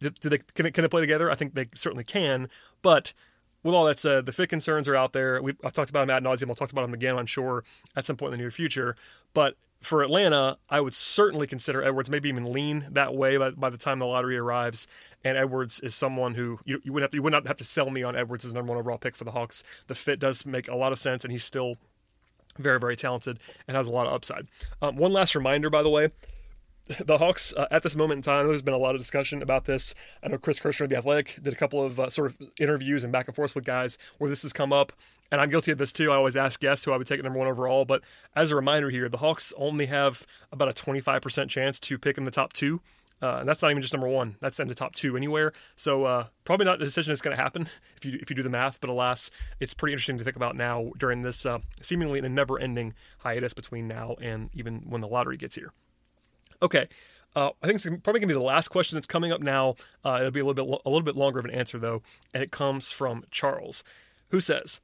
Do, 0.00 0.10
they 0.22 0.38
can, 0.38 0.70
can 0.72 0.82
they 0.82 0.88
play 0.88 1.00
together? 1.02 1.30
I 1.30 1.34
think 1.34 1.54
they 1.54 1.68
certainly 1.74 2.04
can, 2.04 2.48
but 2.80 3.12
with 3.62 3.74
all 3.74 3.86
that 3.86 3.98
said, 3.98 4.26
the 4.26 4.32
fit 4.32 4.50
concerns 4.50 4.86
are 4.88 4.94
out 4.94 5.12
there. 5.12 5.42
We, 5.42 5.54
I've 5.64 5.72
talked 5.72 5.90
about 5.90 6.06
them 6.06 6.10
ad 6.10 6.22
nauseum. 6.22 6.48
I'll 6.48 6.54
talk 6.54 6.70
about 6.70 6.82
them 6.82 6.94
again, 6.94 7.16
I'm 7.16 7.26
sure, 7.26 7.64
at 7.96 8.06
some 8.06 8.16
point 8.16 8.34
in 8.34 8.38
the 8.38 8.42
near 8.42 8.50
future. 8.50 8.94
But 9.32 9.56
for 9.80 10.02
Atlanta, 10.02 10.58
I 10.68 10.80
would 10.80 10.94
certainly 10.94 11.46
consider 11.46 11.82
Edwards, 11.82 12.10
maybe 12.10 12.28
even 12.28 12.44
lean 12.44 12.86
that 12.90 13.14
way 13.14 13.36
by, 13.38 13.50
by 13.50 13.70
the 13.70 13.78
time 13.78 13.98
the 13.98 14.06
lottery 14.06 14.36
arrives. 14.36 14.86
And 15.24 15.38
Edwards 15.38 15.80
is 15.80 15.94
someone 15.94 16.34
who 16.34 16.58
you, 16.64 16.80
you 16.84 16.92
would 16.92 17.02
have 17.02 17.10
to, 17.12 17.16
you 17.16 17.22
would 17.22 17.32
not 17.32 17.46
have 17.46 17.56
to 17.56 17.64
sell 17.64 17.90
me 17.90 18.02
on 18.02 18.14
Edwards 18.14 18.44
as 18.44 18.52
number 18.52 18.70
one 18.70 18.78
overall 18.78 18.98
pick 18.98 19.16
for 19.16 19.24
the 19.24 19.30
Hawks. 19.30 19.64
The 19.86 19.94
fit 19.94 20.20
does 20.20 20.44
make 20.44 20.68
a 20.68 20.76
lot 20.76 20.92
of 20.92 20.98
sense, 20.98 21.24
and 21.24 21.32
he's 21.32 21.44
still 21.44 21.76
very, 22.58 22.78
very 22.78 22.96
talented 22.96 23.38
and 23.66 23.76
has 23.76 23.88
a 23.88 23.92
lot 23.92 24.06
of 24.06 24.12
upside. 24.12 24.48
Um, 24.82 24.96
one 24.96 25.12
last 25.12 25.34
reminder, 25.34 25.70
by 25.70 25.82
the 25.82 25.90
way, 25.90 26.10
the 27.04 27.18
Hawks, 27.18 27.54
uh, 27.56 27.66
at 27.70 27.82
this 27.82 27.96
moment 27.96 28.18
in 28.18 28.22
time, 28.22 28.46
there's 28.46 28.62
been 28.62 28.74
a 28.74 28.78
lot 28.78 28.94
of 28.94 29.00
discussion 29.00 29.42
about 29.42 29.64
this. 29.64 29.94
I 30.22 30.28
know 30.28 30.38
Chris 30.38 30.60
Kirschner 30.60 30.84
of 30.84 30.90
The 30.90 30.98
Athletic 30.98 31.38
did 31.42 31.52
a 31.52 31.56
couple 31.56 31.82
of 31.82 31.98
uh, 31.98 32.10
sort 32.10 32.30
of 32.30 32.36
interviews 32.60 33.04
and 33.04 33.12
back 33.12 33.26
and 33.26 33.34
forth 33.34 33.54
with 33.54 33.64
guys 33.64 33.96
where 34.18 34.28
this 34.28 34.42
has 34.42 34.52
come 34.52 34.72
up. 34.72 34.92
And 35.32 35.40
I'm 35.40 35.48
guilty 35.48 35.72
of 35.72 35.78
this 35.78 35.92
too. 35.92 36.12
I 36.12 36.16
always 36.16 36.36
ask 36.36 36.60
guests 36.60 36.84
who 36.84 36.92
I 36.92 36.96
would 36.98 37.06
take 37.06 37.18
at 37.18 37.24
number 37.24 37.38
one 37.38 37.48
overall. 37.48 37.84
But 37.84 38.02
as 38.36 38.50
a 38.50 38.56
reminder 38.56 38.90
here, 38.90 39.08
the 39.08 39.16
Hawks 39.16 39.52
only 39.56 39.86
have 39.86 40.26
about 40.52 40.68
a 40.68 40.72
25% 40.72 41.48
chance 41.48 41.80
to 41.80 41.98
pick 41.98 42.18
in 42.18 42.24
the 42.24 42.30
top 42.30 42.52
two. 42.52 42.80
Uh, 43.24 43.38
and 43.38 43.48
that's 43.48 43.62
not 43.62 43.70
even 43.70 43.80
just 43.80 43.94
number 43.94 44.06
one. 44.06 44.36
That's 44.42 44.60
in 44.60 44.68
the 44.68 44.74
top 44.74 44.94
two 44.94 45.16
anywhere. 45.16 45.54
So 45.76 46.04
uh, 46.04 46.26
probably 46.44 46.66
not 46.66 46.82
a 46.82 46.84
decision 46.84 47.10
that's 47.10 47.22
going 47.22 47.34
to 47.34 47.42
happen 47.42 47.62
if 47.96 48.04
you 48.04 48.18
if 48.20 48.28
you 48.28 48.36
do 48.36 48.42
the 48.42 48.50
math. 48.50 48.82
But 48.82 48.90
alas, 48.90 49.30
it's 49.60 49.72
pretty 49.72 49.94
interesting 49.94 50.18
to 50.18 50.24
think 50.24 50.36
about 50.36 50.56
now 50.56 50.90
during 50.98 51.22
this 51.22 51.46
uh, 51.46 51.60
seemingly 51.80 52.18
a 52.18 52.28
never-ending 52.28 52.92
hiatus 53.20 53.54
between 53.54 53.88
now 53.88 54.16
and 54.20 54.50
even 54.52 54.82
when 54.86 55.00
the 55.00 55.06
lottery 55.06 55.38
gets 55.38 55.54
here. 55.54 55.72
Okay. 56.60 56.86
Uh, 57.34 57.50
I 57.62 57.66
think 57.66 57.76
it's 57.76 57.86
probably 57.86 58.20
going 58.20 58.28
to 58.28 58.34
be 58.34 58.34
the 58.34 58.40
last 58.40 58.68
question 58.68 58.96
that's 58.96 59.06
coming 59.06 59.32
up 59.32 59.40
now. 59.40 59.76
Uh, 60.04 60.18
it'll 60.20 60.30
be 60.30 60.40
a 60.40 60.44
little 60.44 60.62
bit 60.62 60.82
a 60.84 60.90
little 60.90 61.04
bit 61.04 61.16
longer 61.16 61.38
of 61.38 61.46
an 61.46 61.50
answer 61.50 61.78
though, 61.78 62.02
and 62.34 62.42
it 62.42 62.52
comes 62.52 62.92
from 62.92 63.24
Charles, 63.30 63.84
who 64.28 64.40
says, 64.40 64.80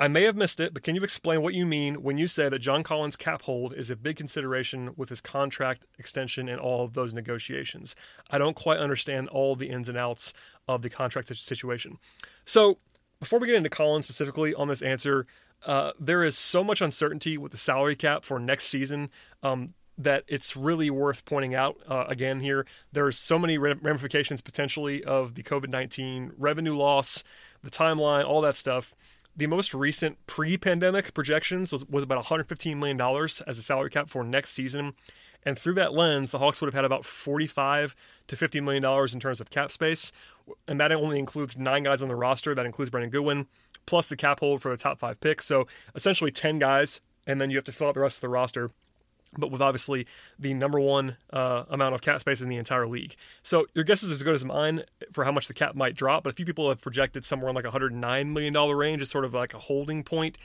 "I 0.00 0.08
may 0.08 0.22
have 0.22 0.34
missed 0.34 0.58
it, 0.58 0.74
but 0.74 0.82
can 0.82 0.96
you 0.96 1.04
explain 1.04 1.42
what 1.42 1.54
you 1.54 1.66
mean 1.66 2.02
when 2.02 2.18
you 2.18 2.26
say 2.26 2.48
that 2.48 2.58
John 2.58 2.82
Collins' 2.82 3.16
cap 3.16 3.42
hold 3.42 3.72
is 3.74 3.90
a 3.90 3.96
big 3.96 4.16
consideration 4.16 4.92
with 4.96 5.10
his 5.10 5.20
contract 5.20 5.86
extension 5.98 6.48
and 6.48 6.58
all 6.58 6.82
of 6.82 6.94
those 6.94 7.14
negotiations? 7.14 7.94
I 8.30 8.38
don't 8.38 8.56
quite 8.56 8.80
understand 8.80 9.28
all 9.28 9.54
the 9.54 9.68
ins 9.68 9.88
and 9.88 9.98
outs 9.98 10.32
of 10.66 10.82
the 10.82 10.90
contract 10.90 11.28
situation." 11.36 11.98
So, 12.44 12.78
before 13.20 13.38
we 13.38 13.46
get 13.46 13.56
into 13.56 13.70
Collins 13.70 14.06
specifically 14.06 14.54
on 14.54 14.66
this 14.66 14.82
answer, 14.82 15.26
uh, 15.66 15.92
there 16.00 16.24
is 16.24 16.36
so 16.36 16.64
much 16.64 16.80
uncertainty 16.80 17.36
with 17.36 17.52
the 17.52 17.58
salary 17.58 17.94
cap 17.94 18.24
for 18.24 18.40
next 18.40 18.66
season. 18.66 19.10
Um, 19.42 19.74
that 20.02 20.24
it's 20.28 20.56
really 20.56 20.88
worth 20.88 21.24
pointing 21.26 21.54
out 21.54 21.76
uh, 21.86 22.04
again 22.08 22.40
here. 22.40 22.66
There's 22.92 23.18
so 23.18 23.38
many 23.38 23.58
ramifications 23.58 24.40
potentially 24.40 25.04
of 25.04 25.34
the 25.34 25.42
COVID 25.42 25.68
19 25.68 26.32
revenue 26.38 26.74
loss, 26.74 27.22
the 27.62 27.70
timeline, 27.70 28.24
all 28.24 28.40
that 28.40 28.56
stuff. 28.56 28.94
The 29.36 29.46
most 29.46 29.72
recent 29.74 30.24
pre-pandemic 30.26 31.14
projections 31.14 31.72
was, 31.72 31.86
was 31.88 32.02
about 32.02 32.24
$115 32.24 32.76
million 32.76 33.00
as 33.46 33.58
a 33.58 33.62
salary 33.62 33.90
cap 33.90 34.08
for 34.08 34.24
next 34.24 34.50
season. 34.50 34.94
And 35.44 35.58
through 35.58 35.74
that 35.74 35.94
lens, 35.94 36.30
the 36.30 36.38
Hawks 36.38 36.60
would 36.60 36.66
have 36.66 36.74
had 36.74 36.84
about 36.84 37.04
45 37.04 37.96
to 38.26 38.36
50 38.36 38.60
million 38.60 38.82
dollars 38.82 39.14
in 39.14 39.20
terms 39.20 39.40
of 39.40 39.48
cap 39.48 39.72
space, 39.72 40.12
and 40.68 40.78
that 40.80 40.92
only 40.92 41.18
includes 41.18 41.56
nine 41.56 41.84
guys 41.84 42.02
on 42.02 42.08
the 42.08 42.16
roster. 42.16 42.54
That 42.54 42.66
includes 42.66 42.90
Brandon 42.90 43.10
Goodwin, 43.10 43.46
plus 43.86 44.06
the 44.06 44.16
cap 44.16 44.40
hold 44.40 44.60
for 44.60 44.70
the 44.70 44.76
top 44.76 44.98
five 44.98 45.18
picks. 45.20 45.46
So 45.46 45.66
essentially 45.94 46.30
10 46.30 46.58
guys, 46.58 47.00
and 47.26 47.40
then 47.40 47.50
you 47.50 47.56
have 47.56 47.64
to 47.64 47.72
fill 47.72 47.88
out 47.88 47.94
the 47.94 48.00
rest 48.00 48.18
of 48.18 48.22
the 48.22 48.28
roster 48.28 48.70
but 49.38 49.50
with 49.50 49.62
obviously 49.62 50.06
the 50.38 50.54
number 50.54 50.80
one 50.80 51.16
uh, 51.32 51.64
amount 51.70 51.94
of 51.94 52.02
cap 52.02 52.20
space 52.20 52.40
in 52.40 52.48
the 52.48 52.56
entire 52.56 52.86
league. 52.86 53.14
So 53.42 53.66
your 53.74 53.84
guess 53.84 54.02
is 54.02 54.10
as 54.10 54.22
good 54.22 54.34
as 54.34 54.44
mine 54.44 54.82
for 55.12 55.24
how 55.24 55.32
much 55.32 55.46
the 55.46 55.54
cap 55.54 55.74
might 55.74 55.94
drop. 55.94 56.24
But 56.24 56.32
a 56.32 56.36
few 56.36 56.44
people 56.44 56.68
have 56.68 56.80
projected 56.80 57.24
somewhere 57.24 57.50
in 57.50 57.54
like 57.54 57.64
a 57.64 57.70
$109 57.70 58.26
million 58.26 58.54
range 58.54 59.02
as 59.02 59.10
sort 59.10 59.24
of 59.24 59.34
like 59.34 59.54
a 59.54 59.58
holding 59.58 60.02
point. 60.02 60.36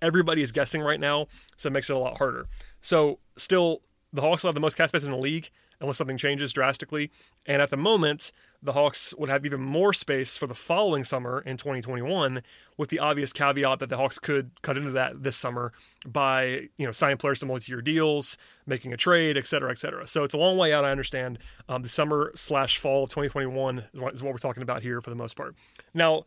Everybody 0.00 0.42
is 0.42 0.52
guessing 0.52 0.80
right 0.80 1.00
now, 1.00 1.26
so 1.56 1.66
it 1.68 1.72
makes 1.72 1.90
it 1.90 1.96
a 1.96 1.98
lot 1.98 2.18
harder. 2.18 2.46
So 2.80 3.18
still, 3.36 3.82
the 4.12 4.20
Hawks 4.20 4.44
will 4.44 4.48
have 4.48 4.54
the 4.54 4.60
most 4.60 4.76
cap 4.76 4.90
space 4.90 5.02
in 5.02 5.10
the 5.10 5.16
league 5.16 5.50
unless 5.80 5.98
something 5.98 6.16
changes 6.16 6.52
drastically. 6.52 7.10
And 7.46 7.62
at 7.62 7.70
the 7.70 7.76
moment, 7.76 8.32
the 8.62 8.72
Hawks 8.72 9.14
would 9.16 9.28
have 9.28 9.46
even 9.46 9.60
more 9.60 9.92
space 9.92 10.36
for 10.36 10.46
the 10.46 10.54
following 10.54 11.04
summer 11.04 11.40
in 11.40 11.56
2021, 11.56 12.42
with 12.76 12.90
the 12.90 12.98
obvious 12.98 13.32
caveat 13.32 13.78
that 13.78 13.88
the 13.88 13.96
Hawks 13.96 14.18
could 14.18 14.50
cut 14.62 14.76
into 14.76 14.90
that 14.90 15.22
this 15.22 15.36
summer 15.36 15.72
by 16.06 16.68
you 16.76 16.86
know 16.86 16.92
signing 16.92 17.16
players 17.16 17.40
to 17.40 17.46
multi-year 17.46 17.80
deals, 17.80 18.36
making 18.66 18.92
a 18.92 18.96
trade, 18.96 19.36
et 19.36 19.46
cetera, 19.46 19.70
et 19.70 19.78
cetera. 19.78 20.06
So 20.06 20.24
it's 20.24 20.34
a 20.34 20.38
long 20.38 20.56
way 20.56 20.72
out. 20.72 20.84
I 20.84 20.90
understand. 20.90 21.38
Um, 21.68 21.82
the 21.82 21.88
summer 21.88 22.32
slash 22.34 22.78
fall 22.78 23.04
of 23.04 23.10
2021 23.10 23.84
is 24.12 24.22
what 24.22 24.32
we're 24.32 24.38
talking 24.38 24.62
about 24.62 24.82
here 24.82 25.00
for 25.00 25.10
the 25.10 25.16
most 25.16 25.36
part. 25.36 25.54
Now, 25.94 26.24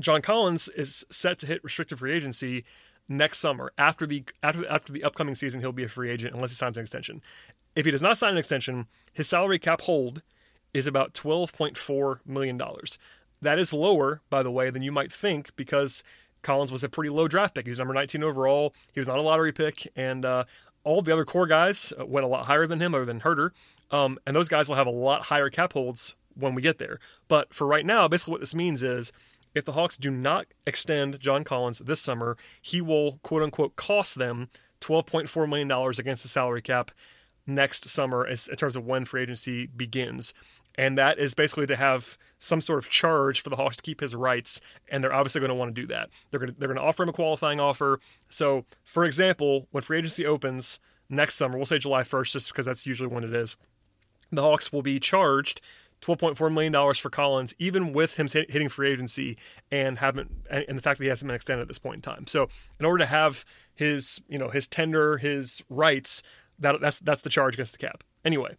John 0.00 0.22
Collins 0.22 0.68
is 0.68 1.04
set 1.10 1.38
to 1.40 1.46
hit 1.46 1.62
restricted 1.62 1.98
free 1.98 2.12
agency 2.12 2.64
next 3.08 3.38
summer 3.40 3.72
after 3.76 4.06
the 4.06 4.24
after 4.42 4.66
after 4.68 4.92
the 4.92 5.02
upcoming 5.04 5.34
season 5.34 5.60
he'll 5.60 5.72
be 5.72 5.84
a 5.84 5.88
free 5.88 6.10
agent 6.10 6.34
unless 6.34 6.50
he 6.50 6.54
signs 6.54 6.76
an 6.76 6.82
extension 6.82 7.20
if 7.74 7.84
he 7.84 7.90
does 7.90 8.02
not 8.02 8.18
sign 8.18 8.32
an 8.32 8.38
extension, 8.38 8.86
his 9.12 9.28
salary 9.28 9.58
cap 9.58 9.82
hold 9.82 10.22
is 10.74 10.86
about 10.86 11.14
$12.4 11.14 12.20
million. 12.26 12.60
That 13.40 13.58
is 13.58 13.72
lower, 13.72 14.20
by 14.30 14.42
the 14.42 14.50
way, 14.50 14.70
than 14.70 14.82
you 14.82 14.92
might 14.92 15.12
think 15.12 15.54
because 15.56 16.02
Collins 16.42 16.72
was 16.72 16.84
a 16.84 16.88
pretty 16.88 17.10
low 17.10 17.28
draft 17.28 17.54
pick. 17.54 17.66
He's 17.66 17.78
number 17.78 17.94
19 17.94 18.22
overall. 18.22 18.74
He 18.92 19.00
was 19.00 19.08
not 19.08 19.18
a 19.18 19.22
lottery 19.22 19.52
pick. 19.52 19.86
And 19.96 20.24
uh, 20.24 20.44
all 20.84 21.02
the 21.02 21.12
other 21.12 21.24
core 21.24 21.46
guys 21.46 21.92
went 21.98 22.24
a 22.24 22.28
lot 22.28 22.46
higher 22.46 22.66
than 22.66 22.80
him, 22.80 22.94
other 22.94 23.04
than 23.04 23.20
Huerter. 23.20 23.50
Um, 23.90 24.18
and 24.26 24.34
those 24.34 24.48
guys 24.48 24.68
will 24.68 24.76
have 24.76 24.86
a 24.86 24.90
lot 24.90 25.26
higher 25.26 25.50
cap 25.50 25.72
holds 25.72 26.16
when 26.34 26.54
we 26.54 26.62
get 26.62 26.78
there. 26.78 26.98
But 27.28 27.52
for 27.52 27.66
right 27.66 27.84
now, 27.84 28.08
basically 28.08 28.32
what 28.32 28.40
this 28.40 28.54
means 28.54 28.82
is 28.82 29.12
if 29.54 29.64
the 29.64 29.72
Hawks 29.72 29.96
do 29.96 30.10
not 30.10 30.46
extend 30.66 31.20
John 31.20 31.44
Collins 31.44 31.78
this 31.78 32.00
summer, 32.00 32.36
he 32.60 32.80
will 32.80 33.18
quote 33.22 33.42
unquote 33.42 33.76
cost 33.76 34.16
them 34.16 34.48
$12.4 34.80 35.48
million 35.48 35.70
against 35.98 36.22
the 36.22 36.28
salary 36.28 36.62
cap 36.62 36.90
next 37.46 37.88
summer 37.88 38.26
as, 38.26 38.48
in 38.48 38.56
terms 38.56 38.76
of 38.76 38.84
when 38.84 39.04
free 39.04 39.22
agency 39.22 39.66
begins. 39.66 40.32
And 40.76 40.96
that 40.96 41.18
is 41.18 41.34
basically 41.34 41.66
to 41.66 41.76
have 41.76 42.16
some 42.38 42.60
sort 42.60 42.78
of 42.78 42.88
charge 42.88 43.42
for 43.42 43.50
the 43.50 43.56
Hawks 43.56 43.76
to 43.76 43.82
keep 43.82 44.00
his 44.00 44.14
rights, 44.14 44.60
and 44.88 45.04
they're 45.04 45.12
obviously 45.12 45.40
going 45.40 45.50
to 45.50 45.54
want 45.54 45.74
to 45.74 45.80
do 45.80 45.86
that. 45.88 46.08
They're 46.30 46.40
going 46.40 46.52
to, 46.52 46.58
they're 46.58 46.68
going 46.68 46.78
to 46.78 46.84
offer 46.84 47.02
him 47.02 47.10
a 47.10 47.12
qualifying 47.12 47.60
offer. 47.60 48.00
So, 48.30 48.64
for 48.84 49.04
example, 49.04 49.68
when 49.70 49.82
free 49.82 49.98
agency 49.98 50.24
opens 50.24 50.80
next 51.10 51.34
summer, 51.34 51.56
we'll 51.56 51.66
say 51.66 51.78
July 51.78 52.02
1st, 52.02 52.32
just 52.32 52.48
because 52.48 52.64
that's 52.64 52.86
usually 52.86 53.08
when 53.08 53.24
it 53.24 53.34
is, 53.34 53.56
the 54.30 54.42
Hawks 54.42 54.72
will 54.72 54.82
be 54.82 54.98
charged 54.98 55.60
$12.4 56.02 56.52
million 56.52 56.94
for 56.94 57.10
Collins, 57.10 57.54
even 57.58 57.92
with 57.92 58.18
him 58.18 58.26
hitting 58.28 58.68
free 58.68 58.92
agency 58.92 59.36
and 59.70 59.98
haven't, 59.98 60.30
and 60.50 60.76
the 60.76 60.82
fact 60.82 60.98
that 60.98 61.04
he 61.04 61.08
hasn't 61.08 61.28
been 61.28 61.36
extended 61.36 61.62
at 61.62 61.68
this 61.68 61.78
point 61.78 61.96
in 61.96 62.02
time. 62.02 62.26
So, 62.26 62.48
in 62.80 62.86
order 62.86 63.04
to 63.04 63.06
have 63.06 63.44
his, 63.74 64.20
you 64.28 64.38
know, 64.38 64.48
his 64.48 64.66
tender, 64.66 65.16
his 65.18 65.62
rights, 65.68 66.22
that, 66.62 66.80
that's 66.80 66.98
that's 66.98 67.22
the 67.22 67.30
charge 67.30 67.54
against 67.54 67.72
the 67.72 67.78
cap. 67.78 68.02
Anyway, 68.24 68.56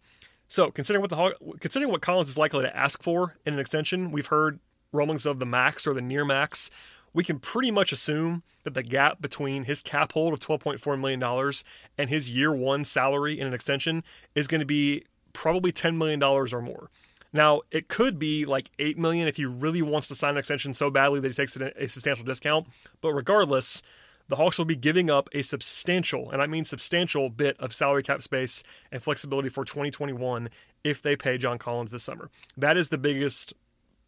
so 0.48 0.70
considering 0.70 1.02
what 1.02 1.10
the 1.10 1.56
considering 1.60 1.90
what 1.90 2.00
Collins 2.00 2.28
is 2.28 2.38
likely 2.38 2.62
to 2.62 2.76
ask 2.76 3.02
for 3.02 3.36
in 3.44 3.54
an 3.54 3.60
extension, 3.60 4.10
we've 4.10 4.28
heard 4.28 4.60
rumblings 4.92 5.26
of 5.26 5.40
the 5.40 5.46
max 5.46 5.86
or 5.86 5.92
the 5.94 6.02
near 6.02 6.24
max. 6.24 6.70
We 7.12 7.22
can 7.22 7.38
pretty 7.38 7.70
much 7.70 7.92
assume 7.92 8.42
that 8.64 8.74
the 8.74 8.82
gap 8.82 9.20
between 9.20 9.64
his 9.64 9.82
cap 9.82 10.12
hold 10.12 10.32
of 10.32 10.40
$12.4 10.40 10.98
million 10.98 11.52
and 11.96 12.10
his 12.10 12.30
year 12.30 12.52
one 12.52 12.84
salary 12.84 13.38
in 13.38 13.46
an 13.46 13.54
extension 13.54 14.02
is 14.34 14.48
going 14.48 14.60
to 14.60 14.66
be 14.66 15.04
probably 15.32 15.70
$10 15.70 15.96
million 15.96 16.20
or 16.22 16.60
more. 16.60 16.90
Now, 17.32 17.62
it 17.70 17.88
could 17.88 18.18
be 18.18 18.44
like 18.44 18.70
8 18.78 18.96
million 18.98 19.28
if 19.28 19.36
he 19.36 19.44
really 19.44 19.82
wants 19.82 20.08
to 20.08 20.14
sign 20.14 20.30
an 20.30 20.38
extension 20.38 20.72
so 20.72 20.90
badly 20.90 21.20
that 21.20 21.28
he 21.28 21.34
takes 21.34 21.56
a 21.56 21.88
substantial 21.88 22.24
discount. 22.24 22.68
But 23.00 23.12
regardless, 23.12 23.82
the 24.28 24.36
Hawks 24.36 24.58
will 24.58 24.64
be 24.64 24.76
giving 24.76 25.10
up 25.10 25.28
a 25.32 25.42
substantial, 25.42 26.30
and 26.30 26.40
I 26.40 26.46
mean 26.46 26.64
substantial, 26.64 27.28
bit 27.28 27.56
of 27.58 27.74
salary 27.74 28.02
cap 28.02 28.22
space 28.22 28.62
and 28.90 29.02
flexibility 29.02 29.48
for 29.48 29.64
2021 29.64 30.48
if 30.82 31.02
they 31.02 31.16
pay 31.16 31.38
John 31.38 31.58
Collins 31.58 31.90
this 31.90 32.04
summer. 32.04 32.30
That 32.56 32.76
is 32.76 32.88
the 32.88 32.98
biggest 32.98 33.54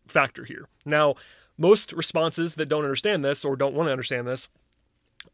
factor 0.06 0.44
here. 0.44 0.68
Now, 0.84 1.14
most 1.58 1.92
responses 1.92 2.54
that 2.56 2.68
don't 2.68 2.84
understand 2.84 3.24
this 3.24 3.44
or 3.44 3.56
don't 3.56 3.74
want 3.74 3.88
to 3.88 3.92
understand 3.92 4.26
this 4.26 4.48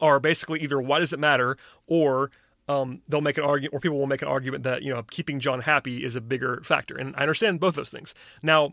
are 0.01 0.21
basically 0.21 0.61
either 0.61 0.81
why 0.81 0.99
does 0.99 1.12
it 1.12 1.18
matter 1.18 1.57
or 1.87 2.31
um, 2.68 3.03
they'll 3.09 3.21
make 3.21 3.38
an 3.38 3.45
argument 3.45 3.75
or 3.75 3.81
people 3.81 3.99
will 3.99 4.07
make 4.07 4.23
an 4.23 4.29
argument 4.29 4.64
that 4.64 4.83
you 4.83 4.95
know 4.95 5.03
keeping 5.11 5.38
John 5.38 5.61
happy 5.61 6.05
is 6.05 6.16
a 6.16 6.21
bigger 6.21 6.61
factor, 6.64 6.97
and 6.97 7.14
I 7.16 7.23
understand 7.23 7.61
both 7.61 7.75
those 7.75 7.90
things. 7.90 8.14
Now, 8.42 8.73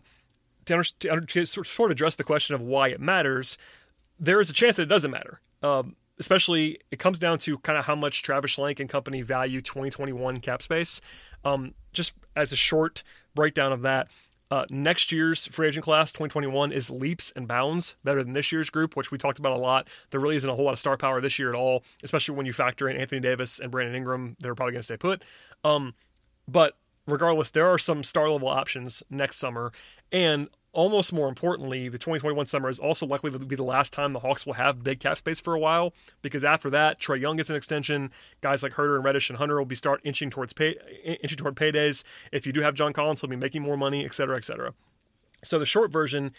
to, 0.66 0.82
to, 1.00 1.20
to 1.20 1.46
sort 1.46 1.90
of 1.90 1.90
address 1.90 2.16
the 2.16 2.24
question 2.24 2.54
of 2.54 2.60
why 2.60 2.88
it 2.88 3.00
matters, 3.00 3.58
there 4.18 4.40
is 4.40 4.50
a 4.50 4.52
chance 4.52 4.76
that 4.76 4.84
it 4.84 4.86
doesn't 4.86 5.10
matter. 5.10 5.40
Um, 5.62 5.96
especially 6.20 6.78
it 6.90 6.98
comes 6.98 7.18
down 7.18 7.38
to 7.38 7.58
kind 7.58 7.78
of 7.78 7.86
how 7.86 7.96
much 7.96 8.22
Travis 8.22 8.56
Schlenk 8.56 8.78
and 8.78 8.88
company 8.88 9.22
value 9.22 9.60
2021 9.60 10.38
cap 10.38 10.62
space. 10.62 11.00
Um, 11.44 11.74
just 11.92 12.12
as 12.36 12.52
a 12.52 12.56
short 12.56 13.02
breakdown 13.34 13.72
of 13.72 13.82
that, 13.82 14.08
uh, 14.50 14.64
next 14.70 15.12
year's 15.12 15.46
free 15.46 15.68
agent 15.68 15.84
class 15.84 16.12
2021 16.12 16.72
is 16.72 16.90
leaps 16.90 17.32
and 17.36 17.48
bounds 17.48 17.96
better 18.04 18.22
than 18.22 18.32
this 18.32 18.52
year's 18.52 18.68
group, 18.68 18.96
which 18.96 19.10
we 19.10 19.16
talked 19.16 19.38
about 19.38 19.52
a 19.52 19.56
lot. 19.56 19.88
There 20.10 20.20
really 20.20 20.36
isn't 20.36 20.50
a 20.50 20.54
whole 20.54 20.64
lot 20.64 20.72
of 20.72 20.78
star 20.78 20.96
power 20.96 21.20
this 21.20 21.38
year 21.38 21.48
at 21.48 21.54
all, 21.54 21.84
especially 22.02 22.36
when 22.36 22.46
you 22.46 22.52
factor 22.52 22.88
in 22.88 22.96
Anthony 22.96 23.20
Davis 23.20 23.60
and 23.60 23.70
Brandon 23.70 23.94
Ingram. 23.94 24.36
They're 24.40 24.54
probably 24.54 24.72
going 24.72 24.80
to 24.80 24.84
stay 24.84 24.96
put. 24.96 25.24
Um, 25.64 25.94
but 26.48 26.76
regardless, 27.06 27.50
there 27.50 27.68
are 27.68 27.78
some 27.78 28.02
star 28.02 28.28
level 28.28 28.48
options 28.48 29.02
next 29.08 29.36
summer, 29.36 29.72
and 30.10 30.48
almost 30.72 31.12
more 31.12 31.28
importantly, 31.28 31.88
the 31.88 31.98
2021 31.98 32.46
summer 32.46 32.68
is 32.68 32.78
also 32.78 33.06
likely 33.06 33.30
to 33.30 33.38
be 33.38 33.56
the 33.56 33.62
last 33.62 33.92
time 33.92 34.12
the 34.12 34.20
Hawks 34.20 34.46
will 34.46 34.54
have 34.54 34.84
big 34.84 35.00
cap 35.00 35.18
space 35.18 35.40
for 35.40 35.54
a 35.54 35.58
while 35.58 35.92
because 36.22 36.44
after 36.44 36.70
that, 36.70 37.00
Trae 37.00 37.20
Young 37.20 37.36
gets 37.36 37.50
an 37.50 37.56
extension. 37.56 38.10
Guys 38.40 38.62
like 38.62 38.72
Huerter 38.72 38.96
and 38.96 39.04
Reddish 39.04 39.30
and 39.30 39.38
Hunter 39.38 39.58
will 39.58 39.64
be 39.64 39.74
start 39.74 40.00
inching 40.04 40.30
towards 40.30 40.52
pay, 40.52 40.76
inching 41.04 41.38
toward 41.38 41.56
paydays. 41.56 42.04
If 42.32 42.46
you 42.46 42.52
do 42.52 42.60
have 42.60 42.74
John 42.74 42.92
Collins, 42.92 43.20
he'll 43.20 43.30
be 43.30 43.36
making 43.36 43.62
more 43.62 43.76
money, 43.76 44.04
et 44.04 44.14
cetera, 44.14 44.36
et 44.36 44.44
cetera. 44.44 44.74
So 45.42 45.58
the 45.58 45.66
short 45.66 45.90
version 45.90 46.32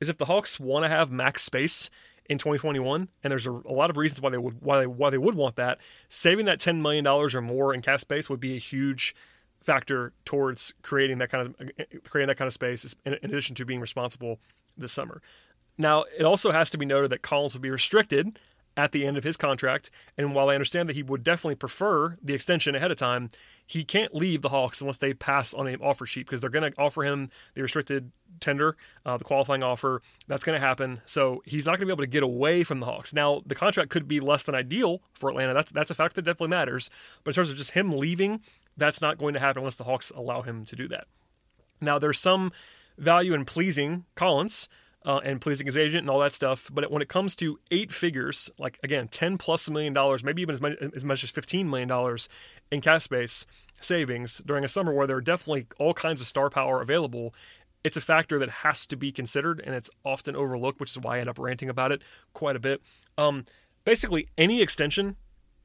is 0.00 0.08
if 0.08 0.18
the 0.18 0.26
Hawks 0.26 0.60
want 0.60 0.84
to 0.84 0.88
have 0.88 1.10
max 1.10 1.42
space 1.42 1.90
in 2.28 2.36
2021, 2.38 3.08
and 3.24 3.30
there's 3.30 3.46
a, 3.46 3.52
a, 3.52 3.72
lot 3.72 3.88
of 3.88 3.96
reasons 3.96 4.20
why 4.20 4.30
they 4.30 4.38
would 4.38 4.60
why 4.60 4.80
they 4.80 4.86
why 4.86 5.10
they 5.10 5.18
would 5.18 5.34
want 5.34 5.56
that. 5.56 5.78
Saving 6.08 6.44
that 6.46 6.60
10 6.60 6.82
million 6.82 7.04
dollars 7.04 7.34
or 7.34 7.40
more 7.40 7.72
in 7.72 7.80
cap 7.80 8.00
space 8.00 8.28
would 8.28 8.40
be 8.40 8.54
a 8.54 8.58
huge 8.58 9.14
factor 9.60 10.12
towards 10.24 10.72
creating 10.82 11.18
that 11.18 11.30
kind 11.30 11.46
of 11.46 12.02
creating 12.04 12.28
that 12.28 12.36
kind 12.36 12.46
of 12.46 12.52
space 12.52 12.94
in, 13.04 13.14
in 13.14 13.30
addition 13.30 13.54
to 13.56 13.64
being 13.64 13.80
responsible 13.80 14.38
this 14.76 14.92
summer. 14.92 15.20
Now, 15.76 16.04
it 16.18 16.24
also 16.24 16.50
has 16.50 16.70
to 16.70 16.78
be 16.78 16.86
noted 16.86 17.10
that 17.10 17.22
Collins 17.22 17.54
will 17.54 17.60
be 17.60 17.70
restricted 17.70 18.38
at 18.78 18.92
the 18.92 19.04
end 19.04 19.18
of 19.18 19.24
his 19.24 19.36
contract. 19.36 19.90
And 20.16 20.34
while 20.34 20.50
I 20.50 20.54
understand 20.54 20.88
that 20.88 20.94
he 20.94 21.02
would 21.02 21.24
definitely 21.24 21.56
prefer 21.56 22.16
the 22.22 22.32
extension 22.32 22.76
ahead 22.76 22.92
of 22.92 22.96
time, 22.96 23.28
he 23.66 23.84
can't 23.84 24.14
leave 24.14 24.40
the 24.40 24.50
Hawks 24.50 24.80
unless 24.80 24.98
they 24.98 25.12
pass 25.12 25.52
on 25.52 25.66
an 25.66 25.80
offer 25.82 26.06
sheet 26.06 26.26
because 26.26 26.40
they're 26.40 26.48
going 26.48 26.72
to 26.72 26.80
offer 26.80 27.02
him 27.02 27.28
the 27.54 27.62
restricted 27.62 28.12
tender, 28.40 28.76
uh, 29.04 29.16
the 29.16 29.24
qualifying 29.24 29.64
offer. 29.64 30.00
That's 30.28 30.44
going 30.44 30.58
to 30.58 30.64
happen. 30.64 31.00
So 31.06 31.42
he's 31.44 31.66
not 31.66 31.72
going 31.72 31.80
to 31.80 31.86
be 31.86 31.92
able 31.92 32.04
to 32.04 32.06
get 32.06 32.22
away 32.22 32.62
from 32.62 32.78
the 32.78 32.86
Hawks. 32.86 33.12
Now, 33.12 33.42
the 33.44 33.56
contract 33.56 33.90
could 33.90 34.06
be 34.06 34.20
less 34.20 34.44
than 34.44 34.54
ideal 34.54 35.02
for 35.12 35.28
Atlanta. 35.28 35.54
That's 35.54 35.72
that's 35.72 35.90
a 35.90 35.94
fact 35.94 36.14
that 36.14 36.22
definitely 36.22 36.48
matters. 36.48 36.88
But 37.24 37.30
in 37.30 37.34
terms 37.34 37.50
of 37.50 37.56
just 37.56 37.72
him 37.72 37.90
leaving 37.92 38.40
that's 38.78 39.00
not 39.00 39.18
going 39.18 39.34
to 39.34 39.40
happen 39.40 39.60
unless 39.60 39.76
the 39.76 39.84
Hawks 39.84 40.10
allow 40.10 40.42
him 40.42 40.64
to 40.64 40.76
do 40.76 40.88
that. 40.88 41.06
Now, 41.80 41.98
there's 41.98 42.18
some 42.18 42.52
value 42.96 43.34
in 43.34 43.44
pleasing 43.44 44.04
Collins 44.14 44.68
uh, 45.04 45.20
and 45.24 45.40
pleasing 45.40 45.66
his 45.66 45.76
agent 45.76 46.02
and 46.02 46.10
all 46.10 46.18
that 46.20 46.32
stuff, 46.32 46.70
but 46.72 46.90
when 46.90 47.02
it 47.02 47.08
comes 47.08 47.36
to 47.36 47.58
eight 47.70 47.92
figures, 47.92 48.50
like 48.58 48.78
again, 48.82 49.08
10 49.08 49.38
plus 49.38 49.68
million 49.70 49.92
dollars, 49.92 50.24
maybe 50.24 50.42
even 50.42 50.52
as 50.52 50.60
much, 50.60 50.74
as 50.94 51.04
much 51.04 51.22
as 51.24 51.30
15 51.30 51.68
million 51.68 51.88
dollars 51.88 52.28
in 52.70 52.80
cap 52.80 53.02
space 53.02 53.46
savings 53.80 54.42
during 54.44 54.64
a 54.64 54.68
summer 54.68 54.92
where 54.92 55.06
there 55.06 55.16
are 55.16 55.22
definitely 55.22 55.66
all 55.78 55.94
kinds 55.94 56.20
of 56.20 56.26
star 56.26 56.50
power 56.50 56.80
available, 56.80 57.32
it's 57.84 57.96
a 57.96 58.00
factor 58.00 58.38
that 58.38 58.50
has 58.50 58.86
to 58.86 58.96
be 58.96 59.12
considered 59.12 59.62
and 59.64 59.74
it's 59.74 59.90
often 60.04 60.34
overlooked, 60.34 60.80
which 60.80 60.90
is 60.90 60.98
why 60.98 61.16
I 61.16 61.20
end 61.20 61.28
up 61.28 61.38
ranting 61.38 61.68
about 61.68 61.92
it 61.92 62.02
quite 62.34 62.56
a 62.56 62.60
bit. 62.60 62.82
Um, 63.16 63.44
basically, 63.84 64.28
any 64.36 64.60
extension, 64.60 65.16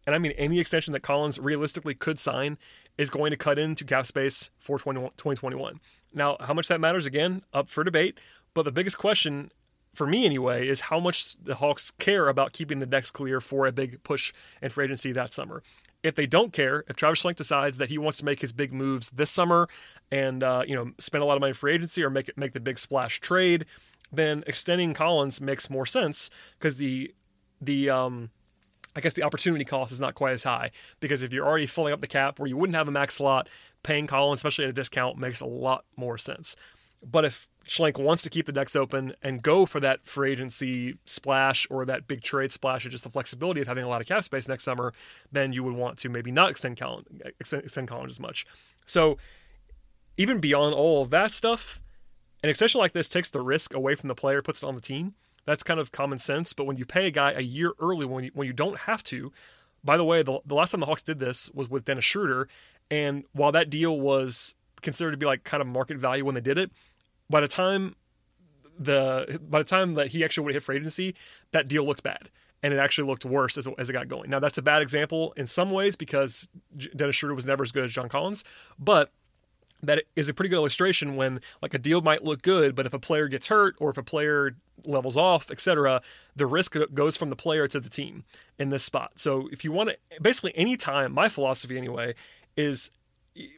and 0.05 0.15
I 0.15 0.19
mean 0.19 0.33
any 0.33 0.59
extension 0.59 0.93
that 0.93 1.01
Collins 1.01 1.39
realistically 1.39 1.95
could 1.95 2.19
sign, 2.19 2.57
is 2.97 3.09
going 3.09 3.31
to 3.31 3.37
cut 3.37 3.57
into 3.57 3.83
cap 3.83 4.05
space 4.05 4.51
for 4.59 4.77
2021. 4.77 5.79
Now, 6.13 6.37
how 6.39 6.53
much 6.53 6.67
that 6.67 6.79
matters, 6.79 7.05
again, 7.05 7.43
up 7.53 7.69
for 7.69 7.83
debate. 7.83 8.19
But 8.53 8.63
the 8.63 8.71
biggest 8.71 8.97
question 8.97 9.51
for 9.93 10.07
me 10.07 10.25
anyway, 10.25 10.67
is 10.67 10.81
how 10.81 10.99
much 10.99 11.35
the 11.35 11.55
Hawks 11.55 11.91
care 11.91 12.27
about 12.27 12.51
keeping 12.51 12.79
the 12.79 12.85
decks 12.85 13.11
clear 13.11 13.39
for 13.39 13.67
a 13.67 13.71
big 13.71 14.01
push 14.03 14.33
in 14.61 14.69
free 14.69 14.85
agency 14.85 15.11
that 15.11 15.33
summer. 15.33 15.61
If 16.01 16.15
they 16.15 16.25
don't 16.25 16.51
care, 16.51 16.83
if 16.89 16.95
Travis 16.95 17.23
Schlenk 17.23 17.35
decides 17.35 17.77
that 17.77 17.89
he 17.89 17.97
wants 17.97 18.17
to 18.17 18.25
make 18.25 18.41
his 18.41 18.51
big 18.51 18.73
moves 18.73 19.09
this 19.11 19.29
summer 19.31 19.69
and 20.11 20.43
uh, 20.43 20.63
you 20.67 20.75
know 20.75 20.91
spend 20.97 21.23
a 21.23 21.27
lot 21.27 21.35
of 21.35 21.41
money 21.41 21.51
in 21.51 21.55
free 21.55 21.73
agency 21.73 22.03
or 22.03 22.09
make 22.09 22.27
it, 22.27 22.37
make 22.37 22.53
the 22.53 22.59
big 22.59 22.77
splash 22.77 23.21
trade, 23.21 23.65
then 24.11 24.43
extending 24.47 24.93
Collins 24.93 25.39
makes 25.39 25.69
more 25.69 25.85
sense 25.85 26.29
because 26.57 26.77
the 26.77 27.13
the 27.61 27.89
um, 27.89 28.31
I 28.95 29.01
guess 29.01 29.13
the 29.13 29.23
opportunity 29.23 29.65
cost 29.65 29.91
is 29.91 29.99
not 29.99 30.15
quite 30.15 30.33
as 30.33 30.43
high 30.43 30.71
because 30.99 31.23
if 31.23 31.33
you're 31.33 31.45
already 31.45 31.65
filling 31.65 31.93
up 31.93 32.01
the 32.01 32.07
cap 32.07 32.39
where 32.39 32.47
you 32.47 32.57
wouldn't 32.57 32.75
have 32.75 32.87
a 32.87 32.91
max 32.91 33.15
slot, 33.15 33.49
paying 33.81 34.07
Collins, 34.07 34.39
especially 34.39 34.65
at 34.65 34.69
a 34.69 34.73
discount, 34.73 35.17
makes 35.17 35.41
a 35.41 35.45
lot 35.45 35.85
more 35.97 36.17
sense. 36.17 36.55
But 37.03 37.25
if 37.25 37.49
Schlenk 37.65 38.01
wants 38.01 38.23
to 38.23 38.29
keep 38.29 38.45
the 38.45 38.51
decks 38.51 38.75
open 38.75 39.13
and 39.21 39.41
go 39.41 39.65
for 39.65 39.79
that 39.79 40.05
free 40.05 40.31
agency 40.31 40.97
splash 41.05 41.67
or 41.69 41.85
that 41.85 42.07
big 42.07 42.21
trade 42.21 42.51
splash 42.51 42.85
or 42.85 42.89
just 42.89 43.03
the 43.03 43.09
flexibility 43.09 43.61
of 43.61 43.67
having 43.67 43.83
a 43.83 43.89
lot 43.89 44.01
of 44.01 44.07
cap 44.07 44.23
space 44.23 44.47
next 44.47 44.63
summer, 44.63 44.93
then 45.31 45.53
you 45.53 45.63
would 45.63 45.73
want 45.73 45.97
to 45.99 46.09
maybe 46.09 46.31
not 46.31 46.49
extend 46.49 46.77
Collins, 46.77 47.07
extend, 47.39 47.63
extend 47.63 47.87
Collins 47.87 48.11
as 48.13 48.19
much. 48.19 48.45
So 48.85 49.17
even 50.17 50.39
beyond 50.39 50.75
all 50.75 51.01
of 51.01 51.09
that 51.09 51.31
stuff, 51.31 51.81
an 52.41 52.49
extension 52.49 52.79
like 52.79 52.91
this 52.91 53.09
takes 53.09 53.29
the 53.29 53.41
risk 53.41 53.73
away 53.73 53.95
from 53.95 54.09
the 54.09 54.15
player, 54.15 54.41
puts 54.41 54.63
it 54.63 54.67
on 54.67 54.75
the 54.75 54.81
team. 54.81 55.15
That's 55.45 55.63
kind 55.63 55.79
of 55.79 55.91
common 55.91 56.19
sense. 56.19 56.53
But 56.53 56.65
when 56.65 56.77
you 56.77 56.85
pay 56.85 57.07
a 57.07 57.11
guy 57.11 57.31
a 57.31 57.41
year 57.41 57.73
early 57.79 58.05
when 58.05 58.25
you, 58.25 58.31
when 58.33 58.47
you 58.47 58.53
don't 58.53 58.79
have 58.79 59.03
to, 59.03 59.31
by 59.83 59.97
the 59.97 60.03
way, 60.03 60.23
the, 60.23 60.39
the 60.45 60.55
last 60.55 60.71
time 60.71 60.79
the 60.79 60.85
Hawks 60.85 61.01
did 61.01 61.19
this 61.19 61.49
was 61.53 61.69
with 61.69 61.85
Dennis 61.85 62.05
Schroeder. 62.05 62.47
And 62.89 63.23
while 63.33 63.51
that 63.51 63.69
deal 63.69 63.99
was 63.99 64.55
considered 64.81 65.11
to 65.11 65.17
be 65.17 65.25
like 65.25 65.43
kind 65.43 65.61
of 65.61 65.67
market 65.67 65.97
value 65.97 66.25
when 66.25 66.35
they 66.35 66.41
did 66.41 66.57
it, 66.57 66.71
by 67.29 67.41
the 67.41 67.47
time 67.47 67.95
the 68.77 69.39
by 69.47 69.59
the 69.59 69.65
time 69.65 69.93
that 69.95 70.07
he 70.07 70.23
actually 70.23 70.45
would 70.45 70.53
hit 70.53 70.63
free 70.63 70.77
agency, 70.77 71.15
that 71.51 71.67
deal 71.67 71.85
looked 71.85 72.03
bad. 72.03 72.29
And 72.61 72.73
it 72.73 72.77
actually 72.77 73.09
looked 73.09 73.25
worse 73.25 73.57
as, 73.57 73.67
as 73.77 73.89
it 73.89 73.93
got 73.93 74.07
going. 74.07 74.29
Now, 74.29 74.39
that's 74.39 74.57
a 74.57 74.61
bad 74.61 74.81
example 74.81 75.33
in 75.35 75.45
some 75.47 75.69
ways 75.69 75.97
because 75.97 76.47
Dennis 76.95 77.17
Schroeder 77.17 77.35
was 77.35 77.45
never 77.45 77.61
as 77.61 77.73
good 77.73 77.83
as 77.83 77.91
John 77.91 78.07
Collins. 78.07 78.45
But 78.79 79.11
that 79.83 80.03
is 80.15 80.29
a 80.29 80.33
pretty 80.33 80.49
good 80.49 80.55
illustration 80.55 81.15
when 81.15 81.41
like 81.61 81.73
a 81.73 81.77
deal 81.77 82.01
might 82.01 82.23
look 82.23 82.41
good, 82.41 82.73
but 82.73 82.85
if 82.85 82.93
a 82.93 82.99
player 82.99 83.27
gets 83.27 83.47
hurt 83.47 83.75
or 83.79 83.89
if 83.89 83.97
a 83.97 84.03
player 84.03 84.55
levels 84.85 85.17
off, 85.17 85.51
etc., 85.51 86.01
the 86.35 86.47
risk 86.47 86.75
goes 86.93 87.17
from 87.17 87.29
the 87.29 87.35
player 87.35 87.67
to 87.67 87.79
the 87.79 87.89
team 87.89 88.23
in 88.57 88.69
this 88.69 88.83
spot. 88.83 89.11
So 89.15 89.49
if 89.51 89.63
you 89.63 89.71
want 89.71 89.91
to, 89.91 90.21
basically 90.21 90.53
any 90.55 90.77
time, 90.77 91.11
my 91.11 91.29
philosophy 91.29 91.77
anyway 91.77 92.15
is 92.55 92.89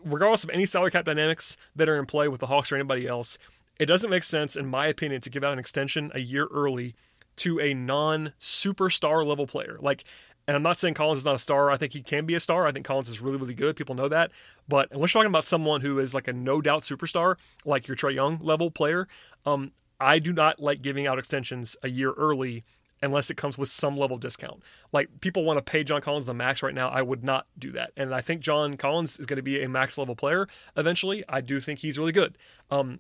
regardless 0.04 0.44
of 0.44 0.50
any 0.50 0.66
salary 0.66 0.92
cap 0.92 1.06
dynamics 1.06 1.58
that 1.76 1.88
are 1.88 1.98
in 1.98 2.06
play 2.06 2.28
with 2.28 2.40
the 2.40 2.48
Hawks 2.48 2.72
or 2.72 2.76
anybody 2.76 3.08
else, 3.08 3.38
it 3.78 3.86
doesn't 3.86 4.10
make 4.10 4.24
sense, 4.24 4.56
in 4.56 4.66
my 4.66 4.88
opinion, 4.88 5.22
to 5.22 5.30
give 5.30 5.44
out 5.44 5.54
an 5.54 5.60
extension 5.60 6.12
a 6.16 6.20
year 6.20 6.48
early 6.52 6.96
to 7.38 7.60
a 7.60 7.74
non 7.74 8.34
superstar 8.40 9.26
level 9.26 9.46
player. 9.46 9.78
Like 9.82 10.06
and 10.48 10.56
I'm 10.56 10.64
not 10.64 10.80
saying 10.80 10.94
Collins 10.94 11.20
is 11.20 11.26
not 11.26 11.36
a 11.36 11.40
star. 11.40 11.72
I 11.72 11.78
think 11.78 11.94
he 11.94 12.02
can 12.02 12.26
be 12.26 12.36
a 12.36 12.40
star. 12.40 12.68
I 12.68 12.72
think 12.72 12.86
Collins 12.86 13.10
is 13.10 13.20
really, 13.20 13.38
really 13.38 13.54
good. 13.54 13.76
People 13.76 13.96
know 13.96 14.08
that. 14.10 14.32
But 14.68 14.90
unless 14.92 15.14
you're 15.14 15.22
talking 15.22 15.32
about 15.32 15.46
someone 15.46 15.82
who 15.82 16.00
is 16.00 16.14
like 16.14 16.28
a 16.28 16.34
no 16.34 16.62
doubt 16.62 16.84
superstar, 16.84 17.36
like 17.66 17.88
your 17.88 17.98
Trae 17.98 18.14
Young 18.14 18.38
level 18.40 18.70
player, 18.70 19.08
um, 19.46 19.72
I 20.00 20.20
do 20.20 20.34
not 20.34 20.60
like 20.60 20.82
giving 20.82 21.08
out 21.08 21.18
extensions 21.18 21.76
a 21.82 21.90
year 21.90 22.12
early 22.12 22.64
unless 23.02 23.30
it 23.30 23.38
comes 23.38 23.58
with 23.58 23.70
some 23.70 23.98
level 23.98 24.16
of 24.16 24.22
discount. 24.22 24.62
Like 24.92 25.10
people 25.22 25.44
want 25.44 25.58
to 25.58 25.64
pay 25.64 25.84
John 25.84 26.02
Collins 26.02 26.26
the 26.26 26.34
max 26.34 26.62
right 26.64 26.74
now. 26.74 26.90
I 26.90 27.02
would 27.02 27.24
not 27.24 27.48
do 27.58 27.72
that. 27.74 27.92
And 27.98 28.14
I 28.14 28.22
think 28.22 28.42
John 28.42 28.78
Collins 28.78 29.20
is 29.20 29.26
going 29.26 29.38
to 29.38 29.44
be 29.44 29.64
a 29.64 29.70
max 29.70 29.98
level 29.98 30.16
player 30.16 30.48
eventually. 30.76 31.24
I 31.28 31.42
do 31.42 31.60
think 31.60 31.80
he's 31.80 31.98
really 32.00 32.12
good. 32.12 32.38
Um, 32.70 33.00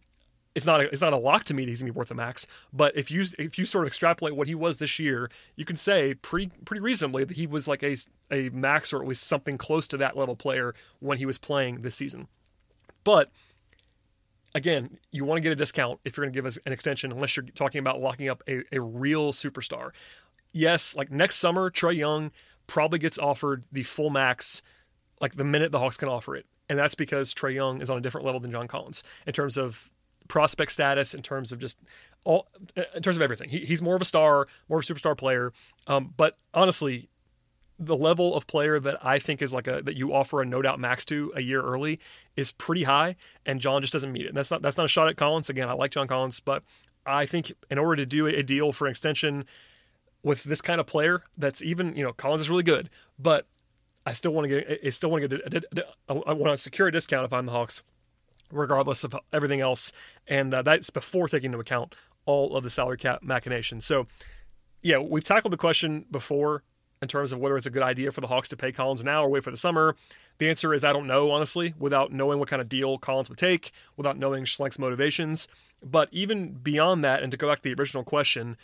it's 0.55 0.65
not 0.65 0.81
a, 0.81 0.83
it's 0.85 1.01
not 1.01 1.13
a 1.13 1.17
lock 1.17 1.43
to 1.45 1.53
me 1.53 1.65
that 1.65 1.69
he's 1.69 1.81
gonna 1.81 1.91
be 1.91 1.97
worth 1.97 2.07
the 2.07 2.15
max. 2.15 2.47
But 2.73 2.95
if 2.95 3.11
you 3.11 3.25
if 3.37 3.59
you 3.59 3.65
sort 3.65 3.83
of 3.83 3.87
extrapolate 3.87 4.35
what 4.35 4.47
he 4.47 4.55
was 4.55 4.79
this 4.79 4.97
year, 4.97 5.29
you 5.55 5.65
can 5.65 5.75
say 5.75 6.13
pretty 6.13 6.49
pretty 6.63 6.81
reasonably 6.81 7.25
that 7.25 7.35
he 7.35 7.45
was 7.45 7.67
like 7.67 7.83
a 7.83 7.97
a 8.31 8.49
max 8.49 8.93
or 8.93 9.01
at 9.01 9.07
least 9.07 9.25
something 9.25 9.57
close 9.57 9.87
to 9.89 9.97
that 9.97 10.17
level 10.17 10.35
player 10.35 10.73
when 10.99 11.17
he 11.17 11.25
was 11.25 11.37
playing 11.37 11.81
this 11.81 11.95
season. 11.95 12.27
But 13.03 13.29
again, 14.55 14.97
you 15.11 15.25
want 15.25 15.37
to 15.37 15.41
get 15.41 15.51
a 15.51 15.55
discount 15.55 15.99
if 16.05 16.15
you're 16.17 16.25
to 16.25 16.31
give 16.31 16.45
us 16.45 16.57
an 16.65 16.73
extension, 16.73 17.11
unless 17.11 17.35
you're 17.35 17.45
talking 17.45 17.79
about 17.79 17.99
locking 17.99 18.29
up 18.29 18.41
a, 18.47 18.63
a 18.71 18.81
real 18.81 19.33
superstar. 19.33 19.91
Yes, 20.53 20.95
like 20.95 21.11
next 21.11 21.35
summer, 21.35 21.69
Trae 21.69 21.97
Young 21.97 22.31
probably 22.65 22.97
gets 22.97 23.19
offered 23.19 23.65
the 23.71 23.83
full 23.83 24.09
max 24.09 24.61
like 25.21 25.35
the 25.35 25.43
minute 25.43 25.71
the 25.71 25.79
Hawks 25.79 25.97
can 25.97 26.09
offer 26.09 26.35
it. 26.35 26.45
And 26.67 26.79
that's 26.79 26.95
because 26.95 27.33
Trae 27.33 27.53
Young 27.53 27.81
is 27.81 27.89
on 27.89 27.97
a 27.97 28.01
different 28.01 28.25
level 28.25 28.39
than 28.39 28.51
John 28.51 28.67
Collins 28.67 29.03
in 29.27 29.33
terms 29.33 29.57
of 29.57 29.91
prospect 30.27 30.71
status, 30.71 31.13
in 31.13 31.21
terms 31.21 31.51
of 31.51 31.59
just 31.59 31.79
all, 32.23 32.47
in 32.95 33.01
terms 33.01 33.17
of 33.17 33.21
everything. 33.21 33.49
He, 33.49 33.59
he's 33.59 33.81
more 33.81 33.95
of 33.95 34.01
a 34.01 34.05
star, 34.05 34.47
more 34.69 34.79
of 34.79 34.89
a 34.89 34.93
superstar 34.93 35.17
player. 35.17 35.53
Um, 35.87 36.13
but 36.17 36.37
honestly, 36.53 37.09
the 37.77 37.95
level 37.95 38.35
of 38.35 38.47
player 38.47 38.79
that 38.79 39.05
I 39.05 39.19
think 39.19 39.41
is 39.41 39.53
like 39.53 39.67
a 39.67 39.81
that 39.83 39.97
you 39.97 40.13
offer 40.13 40.41
a 40.41 40.45
no 40.45 40.61
doubt 40.61 40.79
max 40.79 41.03
to 41.05 41.31
a 41.35 41.41
year 41.41 41.61
early 41.61 41.99
is 42.35 42.51
pretty 42.51 42.83
high, 42.83 43.15
and 43.45 43.59
John 43.59 43.81
just 43.81 43.93
doesn't 43.93 44.11
meet 44.11 44.25
it. 44.25 44.29
And 44.29 44.37
that's 44.37 44.51
not 44.51 44.61
that's 44.61 44.77
not 44.77 44.85
a 44.85 44.89
shot 44.89 45.07
at 45.07 45.17
Collins. 45.17 45.49
Again, 45.49 45.69
I 45.69 45.73
like 45.73 45.91
John 45.91 46.07
Collins, 46.07 46.39
but 46.39 46.63
I 47.05 47.25
think 47.25 47.53
in 47.69 47.77
order 47.77 47.97
to 47.97 48.05
do 48.05 48.27
a 48.27 48.43
deal 48.43 48.71
for 48.71 48.87
an 48.87 48.91
extension 48.91 49.45
with 50.23 50.43
this 50.45 50.61
kind 50.61 50.79
of 50.79 50.87
player, 50.87 51.23
that's 51.37 51.61
even 51.61 51.95
you 51.95 52.03
know 52.03 52.13
Collins 52.13 52.41
is 52.41 52.49
really 52.49 52.63
good, 52.63 52.89
but 53.19 53.45
I 54.05 54.13
still 54.13 54.33
want 54.33 54.49
to 54.49 54.61
get 54.61 54.79
I 54.85 54.89
still 54.91 55.11
want 55.11 55.29
to 55.29 55.37
get 55.37 55.85
I 56.09 56.13
want 56.13 56.51
to 56.53 56.57
secure 56.57 56.87
a 56.87 56.91
discount 56.91 57.25
if 57.25 57.33
I'm 57.33 57.45
the 57.45 57.51
Hawks 57.51 57.83
regardless 58.51 59.03
of 59.03 59.15
everything 59.33 59.61
else. 59.61 59.91
And 60.27 60.53
uh, 60.53 60.61
that's 60.61 60.89
before 60.89 61.27
taking 61.27 61.47
into 61.47 61.59
account 61.59 61.95
all 62.25 62.55
of 62.55 62.63
the 62.63 62.69
salary 62.69 62.97
cap 62.97 63.21
machinations. 63.23 63.85
So, 63.85 64.07
yeah, 64.81 64.97
we've 64.97 65.23
tackled 65.23 65.53
the 65.53 65.57
question 65.57 66.05
before 66.11 66.63
in 67.01 67.07
terms 67.07 67.31
of 67.31 67.39
whether 67.39 67.57
it's 67.57 67.65
a 67.65 67.71
good 67.71 67.83
idea 67.83 68.11
for 68.11 68.21
the 68.21 68.27
Hawks 68.27 68.49
to 68.49 68.57
pay 68.57 68.71
Collins 68.71 69.03
now 69.03 69.23
or 69.23 69.29
wait 69.29 69.43
for 69.43 69.51
the 69.51 69.57
summer. 69.57 69.95
The 70.37 70.49
answer 70.49 70.73
is 70.73 70.83
I 70.83 70.93
don't 70.93 71.07
know, 71.07 71.31
honestly, 71.31 71.73
without 71.77 72.11
knowing 72.11 72.39
what 72.39 72.49
kind 72.49 72.61
of 72.61 72.69
deal 72.69 72.97
Collins 72.97 73.29
would 73.29 73.37
take, 73.37 73.71
without 73.95 74.17
knowing 74.17 74.43
Schlenk's 74.43 74.79
motivations. 74.79 75.47
But 75.83 76.09
even 76.11 76.53
beyond 76.53 77.03
that, 77.03 77.21
and 77.21 77.31
to 77.31 77.37
go 77.37 77.47
back 77.47 77.59
to 77.59 77.63
the 77.63 77.79
original 77.79 78.03
question, 78.03 78.57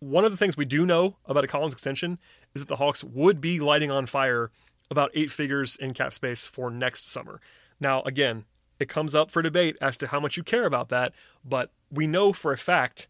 one 0.00 0.24
of 0.24 0.30
the 0.30 0.36
things 0.36 0.56
we 0.56 0.64
do 0.64 0.86
know 0.86 1.16
about 1.26 1.44
a 1.44 1.48
Collins 1.48 1.74
extension 1.74 2.18
is 2.54 2.62
that 2.62 2.68
the 2.68 2.76
Hawks 2.76 3.02
would 3.02 3.40
be 3.40 3.58
lighting 3.58 3.90
on 3.90 4.06
fire 4.06 4.50
about 4.90 5.10
eight 5.14 5.30
figures 5.30 5.76
in 5.76 5.92
cap 5.92 6.14
space 6.14 6.46
for 6.46 6.70
next 6.70 7.10
summer. 7.10 7.40
Now, 7.80 8.02
again, 8.02 8.44
it 8.78 8.88
comes 8.88 9.14
up 9.14 9.30
for 9.30 9.42
debate 9.42 9.76
as 9.80 9.96
to 9.98 10.08
how 10.08 10.20
much 10.20 10.36
you 10.36 10.42
care 10.42 10.66
about 10.66 10.88
that. 10.88 11.12
But 11.44 11.72
we 11.90 12.06
know 12.06 12.32
for 12.32 12.52
a 12.52 12.56
fact, 12.56 13.08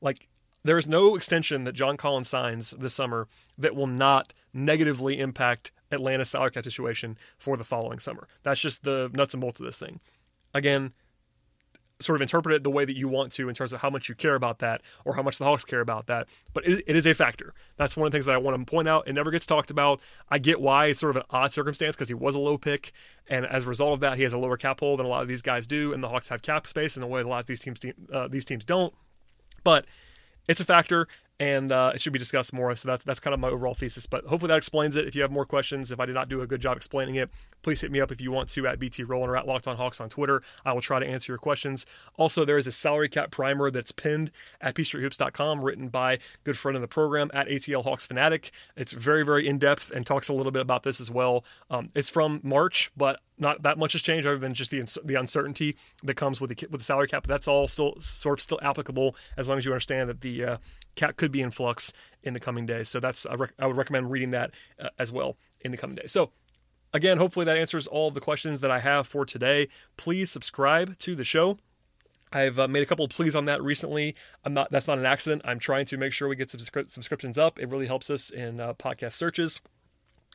like, 0.00 0.28
there 0.64 0.78
is 0.78 0.86
no 0.86 1.14
extension 1.14 1.64
that 1.64 1.72
John 1.72 1.96
Collins 1.96 2.28
signs 2.28 2.70
this 2.70 2.94
summer 2.94 3.28
that 3.58 3.76
will 3.76 3.86
not 3.86 4.32
negatively 4.52 5.20
impact 5.20 5.72
Atlanta's 5.92 6.30
salary 6.30 6.50
cap 6.52 6.64
situation 6.64 7.18
for 7.38 7.56
the 7.56 7.64
following 7.64 7.98
summer. 7.98 8.26
That's 8.42 8.60
just 8.60 8.82
the 8.82 9.10
nuts 9.12 9.34
and 9.34 9.40
bolts 9.40 9.60
of 9.60 9.66
this 9.66 9.78
thing. 9.78 10.00
Again, 10.54 10.92
sort 12.00 12.16
of 12.16 12.22
interpret 12.22 12.54
it 12.54 12.64
the 12.64 12.70
way 12.70 12.84
that 12.84 12.96
you 12.96 13.08
want 13.08 13.32
to 13.32 13.48
in 13.48 13.54
terms 13.54 13.72
of 13.72 13.80
how 13.80 13.88
much 13.88 14.08
you 14.08 14.14
care 14.14 14.34
about 14.34 14.58
that 14.58 14.82
or 15.04 15.14
how 15.14 15.22
much 15.22 15.38
the 15.38 15.44
Hawks 15.44 15.64
care 15.64 15.80
about 15.80 16.06
that. 16.06 16.28
But 16.52 16.66
it, 16.66 16.82
is 16.86 17.06
a 17.06 17.14
factor. 17.14 17.54
That's 17.76 17.96
one 17.96 18.06
of 18.06 18.12
the 18.12 18.16
things 18.16 18.26
that 18.26 18.34
I 18.34 18.38
want 18.38 18.58
to 18.58 18.70
point 18.70 18.88
out. 18.88 19.06
It 19.06 19.12
never 19.12 19.30
gets 19.30 19.46
talked 19.46 19.70
about. 19.70 20.00
I 20.28 20.38
get 20.38 20.60
why 20.60 20.86
it's 20.86 21.00
sort 21.00 21.10
of 21.10 21.16
an 21.16 21.22
odd 21.30 21.52
circumstance 21.52 21.94
because 21.94 22.08
he 22.08 22.14
was 22.14 22.34
a 22.34 22.40
low 22.40 22.58
pick, 22.58 22.92
and 23.28 23.46
as 23.46 23.64
a 23.64 23.68
result 23.68 23.94
of 23.94 24.00
that, 24.00 24.16
he 24.16 24.24
has 24.24 24.32
a 24.32 24.38
lower 24.38 24.56
cap 24.56 24.80
hold 24.80 24.98
than 24.98 25.06
a 25.06 25.08
lot 25.08 25.22
of 25.22 25.28
these 25.28 25.42
guys 25.42 25.66
do, 25.66 25.92
and 25.92 26.02
the 26.02 26.08
Hawks 26.08 26.28
have 26.28 26.42
cap 26.42 26.66
space 26.66 26.96
in 26.96 27.02
a 27.02 27.06
way 27.06 27.22
that 27.22 27.28
a 27.28 27.30
lot 27.30 27.40
of 27.40 27.46
these 27.46 27.60
teams 27.60 27.78
uh, 28.12 28.28
these 28.28 28.44
teams 28.44 28.64
don't. 28.64 28.92
But 29.62 29.86
it's 30.48 30.60
a 30.60 30.64
factor, 30.64 31.08
and 31.40 31.72
uh, 31.72 31.92
it 31.94 32.00
should 32.00 32.12
be 32.12 32.18
discussed 32.18 32.52
more. 32.52 32.74
So 32.76 32.88
that's 32.88 33.04
that's 33.04 33.20
kind 33.20 33.34
of 33.34 33.40
my 33.40 33.48
overall 33.48 33.74
thesis. 33.74 34.06
But 34.06 34.24
hopefully 34.26 34.48
that 34.48 34.56
explains 34.56 34.96
it. 34.96 35.06
If 35.06 35.14
you 35.14 35.22
have 35.22 35.32
more 35.32 35.44
questions, 35.44 35.90
if 35.90 35.98
I 35.98 36.06
did 36.06 36.14
not 36.14 36.28
do 36.28 36.42
a 36.42 36.46
good 36.46 36.60
job 36.60 36.76
explaining 36.76 37.16
it, 37.16 37.30
please 37.62 37.80
hit 37.80 37.90
me 37.90 38.00
up 38.00 38.12
if 38.12 38.20
you 38.20 38.30
want 38.30 38.48
to 38.50 38.66
at 38.66 38.78
BT 38.78 39.02
Rowland 39.02 39.30
or 39.30 39.36
at 39.36 39.46
Locked 39.46 39.66
On 39.66 39.76
Hawks 39.76 40.00
on 40.00 40.08
Twitter. 40.08 40.42
I 40.64 40.72
will 40.72 40.80
try 40.80 41.00
to 41.00 41.06
answer 41.06 41.32
your 41.32 41.38
questions. 41.38 41.86
Also, 42.16 42.44
there 42.44 42.58
is 42.58 42.66
a 42.66 42.72
salary 42.72 43.08
cap 43.08 43.30
primer 43.30 43.70
that's 43.70 43.92
pinned 43.92 44.30
at 44.60 44.74
peachtree 44.74 45.02
written 45.04 45.88
by 45.88 46.18
good 46.44 46.56
friend 46.56 46.76
of 46.76 46.82
the 46.82 46.88
program 46.88 47.30
at 47.34 47.48
ATL 47.48 47.82
Hawks 47.82 48.06
Fanatic. 48.06 48.52
It's 48.76 48.92
very 48.92 49.24
very 49.24 49.48
in 49.48 49.58
depth 49.58 49.90
and 49.90 50.06
talks 50.06 50.28
a 50.28 50.32
little 50.32 50.52
bit 50.52 50.62
about 50.62 50.82
this 50.82 51.00
as 51.00 51.10
well. 51.10 51.44
Um, 51.70 51.88
it's 51.94 52.10
from 52.10 52.40
March, 52.42 52.90
but 52.96 53.20
not 53.38 53.62
that 53.62 53.78
much 53.78 53.92
has 53.92 54.02
changed 54.02 54.26
other 54.26 54.38
than 54.38 54.54
just 54.54 54.70
the 54.70 54.84
the 55.04 55.16
uncertainty 55.16 55.76
that 56.04 56.14
comes 56.14 56.40
with 56.40 56.56
the 56.56 56.66
with 56.70 56.80
the 56.80 56.84
salary 56.84 57.08
cap. 57.08 57.24
But 57.24 57.28
that's 57.28 57.48
all 57.48 57.66
still 57.66 57.94
sort 57.98 58.38
of 58.38 58.42
still 58.42 58.60
applicable 58.62 59.16
as 59.36 59.48
long 59.48 59.58
as 59.58 59.64
you 59.64 59.72
understand 59.72 60.08
that 60.08 60.20
the 60.20 60.44
uh, 60.44 60.56
cap 60.94 61.16
could 61.16 61.32
be 61.32 61.40
in 61.40 61.50
flux 61.50 61.92
in 62.22 62.34
the 62.34 62.40
coming 62.40 62.66
days. 62.66 62.88
So 62.88 63.00
that's 63.00 63.26
I, 63.26 63.34
rec- 63.34 63.54
I 63.58 63.66
would 63.66 63.76
recommend 63.76 64.10
reading 64.10 64.30
that 64.30 64.50
uh, 64.80 64.88
as 64.98 65.12
well 65.12 65.36
in 65.60 65.70
the 65.70 65.76
coming 65.76 65.96
days. 65.96 66.12
So 66.12 66.30
again, 66.92 67.18
hopefully 67.18 67.44
that 67.46 67.56
answers 67.56 67.86
all 67.86 68.08
of 68.08 68.14
the 68.14 68.20
questions 68.20 68.60
that 68.60 68.70
I 68.70 68.80
have 68.80 69.06
for 69.06 69.24
today. 69.24 69.68
Please 69.96 70.30
subscribe 70.30 70.98
to 70.98 71.14
the 71.14 71.24
show. 71.24 71.58
I've 72.32 72.58
uh, 72.58 72.66
made 72.66 72.82
a 72.82 72.86
couple 72.86 73.04
of 73.04 73.12
pleas 73.12 73.36
on 73.36 73.44
that 73.44 73.62
recently. 73.62 74.16
I'm 74.44 74.54
not 74.54 74.70
that's 74.70 74.88
not 74.88 74.98
an 74.98 75.06
accident. 75.06 75.42
I'm 75.44 75.58
trying 75.58 75.86
to 75.86 75.96
make 75.96 76.12
sure 76.12 76.28
we 76.28 76.36
get 76.36 76.48
subscri- 76.48 76.90
subscriptions 76.90 77.38
up. 77.38 77.58
It 77.58 77.68
really 77.68 77.86
helps 77.86 78.10
us 78.10 78.30
in 78.30 78.60
uh, 78.60 78.74
podcast 78.74 79.12
searches. 79.12 79.60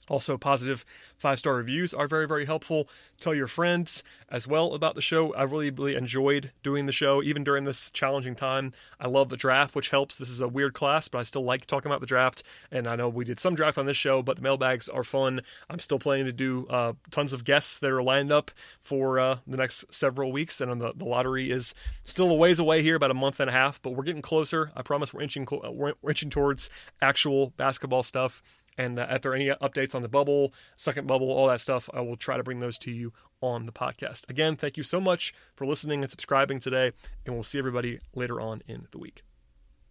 Also, 0.10 0.38
positive 0.38 0.84
five 1.18 1.40
star 1.40 1.56
reviews 1.56 1.94
are 1.94 2.08
very, 2.08 2.28
very 2.28 2.46
helpful. 2.46 2.90
Tell 3.20 3.34
your 3.34 3.48
friends 3.48 4.04
as 4.30 4.48
well 4.48 4.74
about 4.74 4.96
the 4.96 5.02
show. 5.02 5.34
I 5.34 5.44
really, 5.44 5.70
really 5.70 5.96
enjoyed 5.96 6.52
doing 6.64 6.86
the 6.86 6.92
show, 6.92 7.22
even 7.24 7.44
during 7.44 7.64
this 7.64 7.92
challenging 7.92 8.36
time. 8.36 8.74
I 9.00 9.08
love 9.08 9.30
the 9.30 9.38
draft, 9.38 9.76
which 9.76 9.90
helps. 9.90 10.18
This 10.18 10.30
is 10.30 10.42
a 10.42 10.48
weird 10.48 10.74
class, 10.74 11.08
but 11.08 11.20
I 11.20 11.24
still 11.24 11.44
like 11.44 11.66
talking 11.66 11.92
about 11.92 12.02
the 12.02 12.08
draft. 12.08 12.44
And 12.72 12.88
I 12.88 12.96
know 12.96 13.10
we 13.10 13.26
did 13.26 13.40
some 13.40 13.56
draft 13.56 13.78
on 13.78 13.86
this 13.86 13.98
show, 13.98 14.22
but 14.22 14.36
the 14.36 14.42
mailbags 14.42 14.90
are 14.90 15.04
fun. 15.04 15.42
I'm 15.70 15.80
still 15.80 16.00
planning 16.00 16.26
to 16.26 16.32
do 16.32 16.68
uh, 16.68 16.94
tons 17.12 17.34
of 17.34 17.44
guests 17.44 17.80
that 17.80 17.92
are 17.92 18.04
lined 18.04 18.32
up 18.32 18.52
for 18.80 19.20
uh, 19.20 19.38
the 19.46 19.58
next 19.58 19.94
several 19.94 20.32
weeks. 20.32 20.60
And 20.62 20.82
the, 20.82 20.94
the 20.96 21.06
lottery 21.06 21.52
is 21.52 21.74
still 22.04 22.32
a 22.32 22.36
ways 22.36 22.60
away 22.60 22.82
here, 22.82 22.96
about 22.96 23.12
a 23.12 23.16
month 23.16 23.40
and 23.40 23.50
a 23.50 23.54
half, 23.54 23.82
but 23.82 23.92
we're 23.92 24.04
getting 24.04 24.22
closer. 24.22 24.72
I 24.76 24.82
promise 24.82 25.14
we're 25.14 25.22
inching, 25.22 25.48
we're 25.52 25.94
inching 26.08 26.30
towards 26.30 26.70
actual 27.02 27.52
basketball 27.58 28.04
stuff. 28.04 28.42
And 28.80 28.98
uh, 28.98 29.08
if 29.10 29.22
there 29.22 29.34
are 29.34 29.36
any 29.36 29.50
updates 29.50 29.94
on 29.94 30.02
the 30.02 30.08
bubble, 30.08 30.54
second 30.78 31.06
bubble, 31.06 31.30
all 31.30 31.48
that 31.50 31.60
stuff, 31.60 31.90
I 31.94 32.00
will 32.00 32.16
try 32.16 32.38
to 32.38 32.44
bring 32.44 32.60
those 32.60 32.78
to 32.80 32.92
you 32.92 33.12
on 33.42 33.66
the 33.66 33.74
podcast. 33.74 34.28
Again, 34.30 34.56
thank 34.56 34.78
you 34.78 34.84
so 34.84 35.02
much 35.02 35.34
for 35.54 35.68
listening 35.68 36.02
and 36.02 36.10
subscribing 36.10 36.60
today, 36.60 36.94
and 37.26 37.36
we'll 37.36 37.44
see 37.44 37.60
everybody 37.60 38.00
later 38.16 38.42
on 38.42 38.64
in 38.70 38.88
the 38.92 38.98
week. 38.98 39.24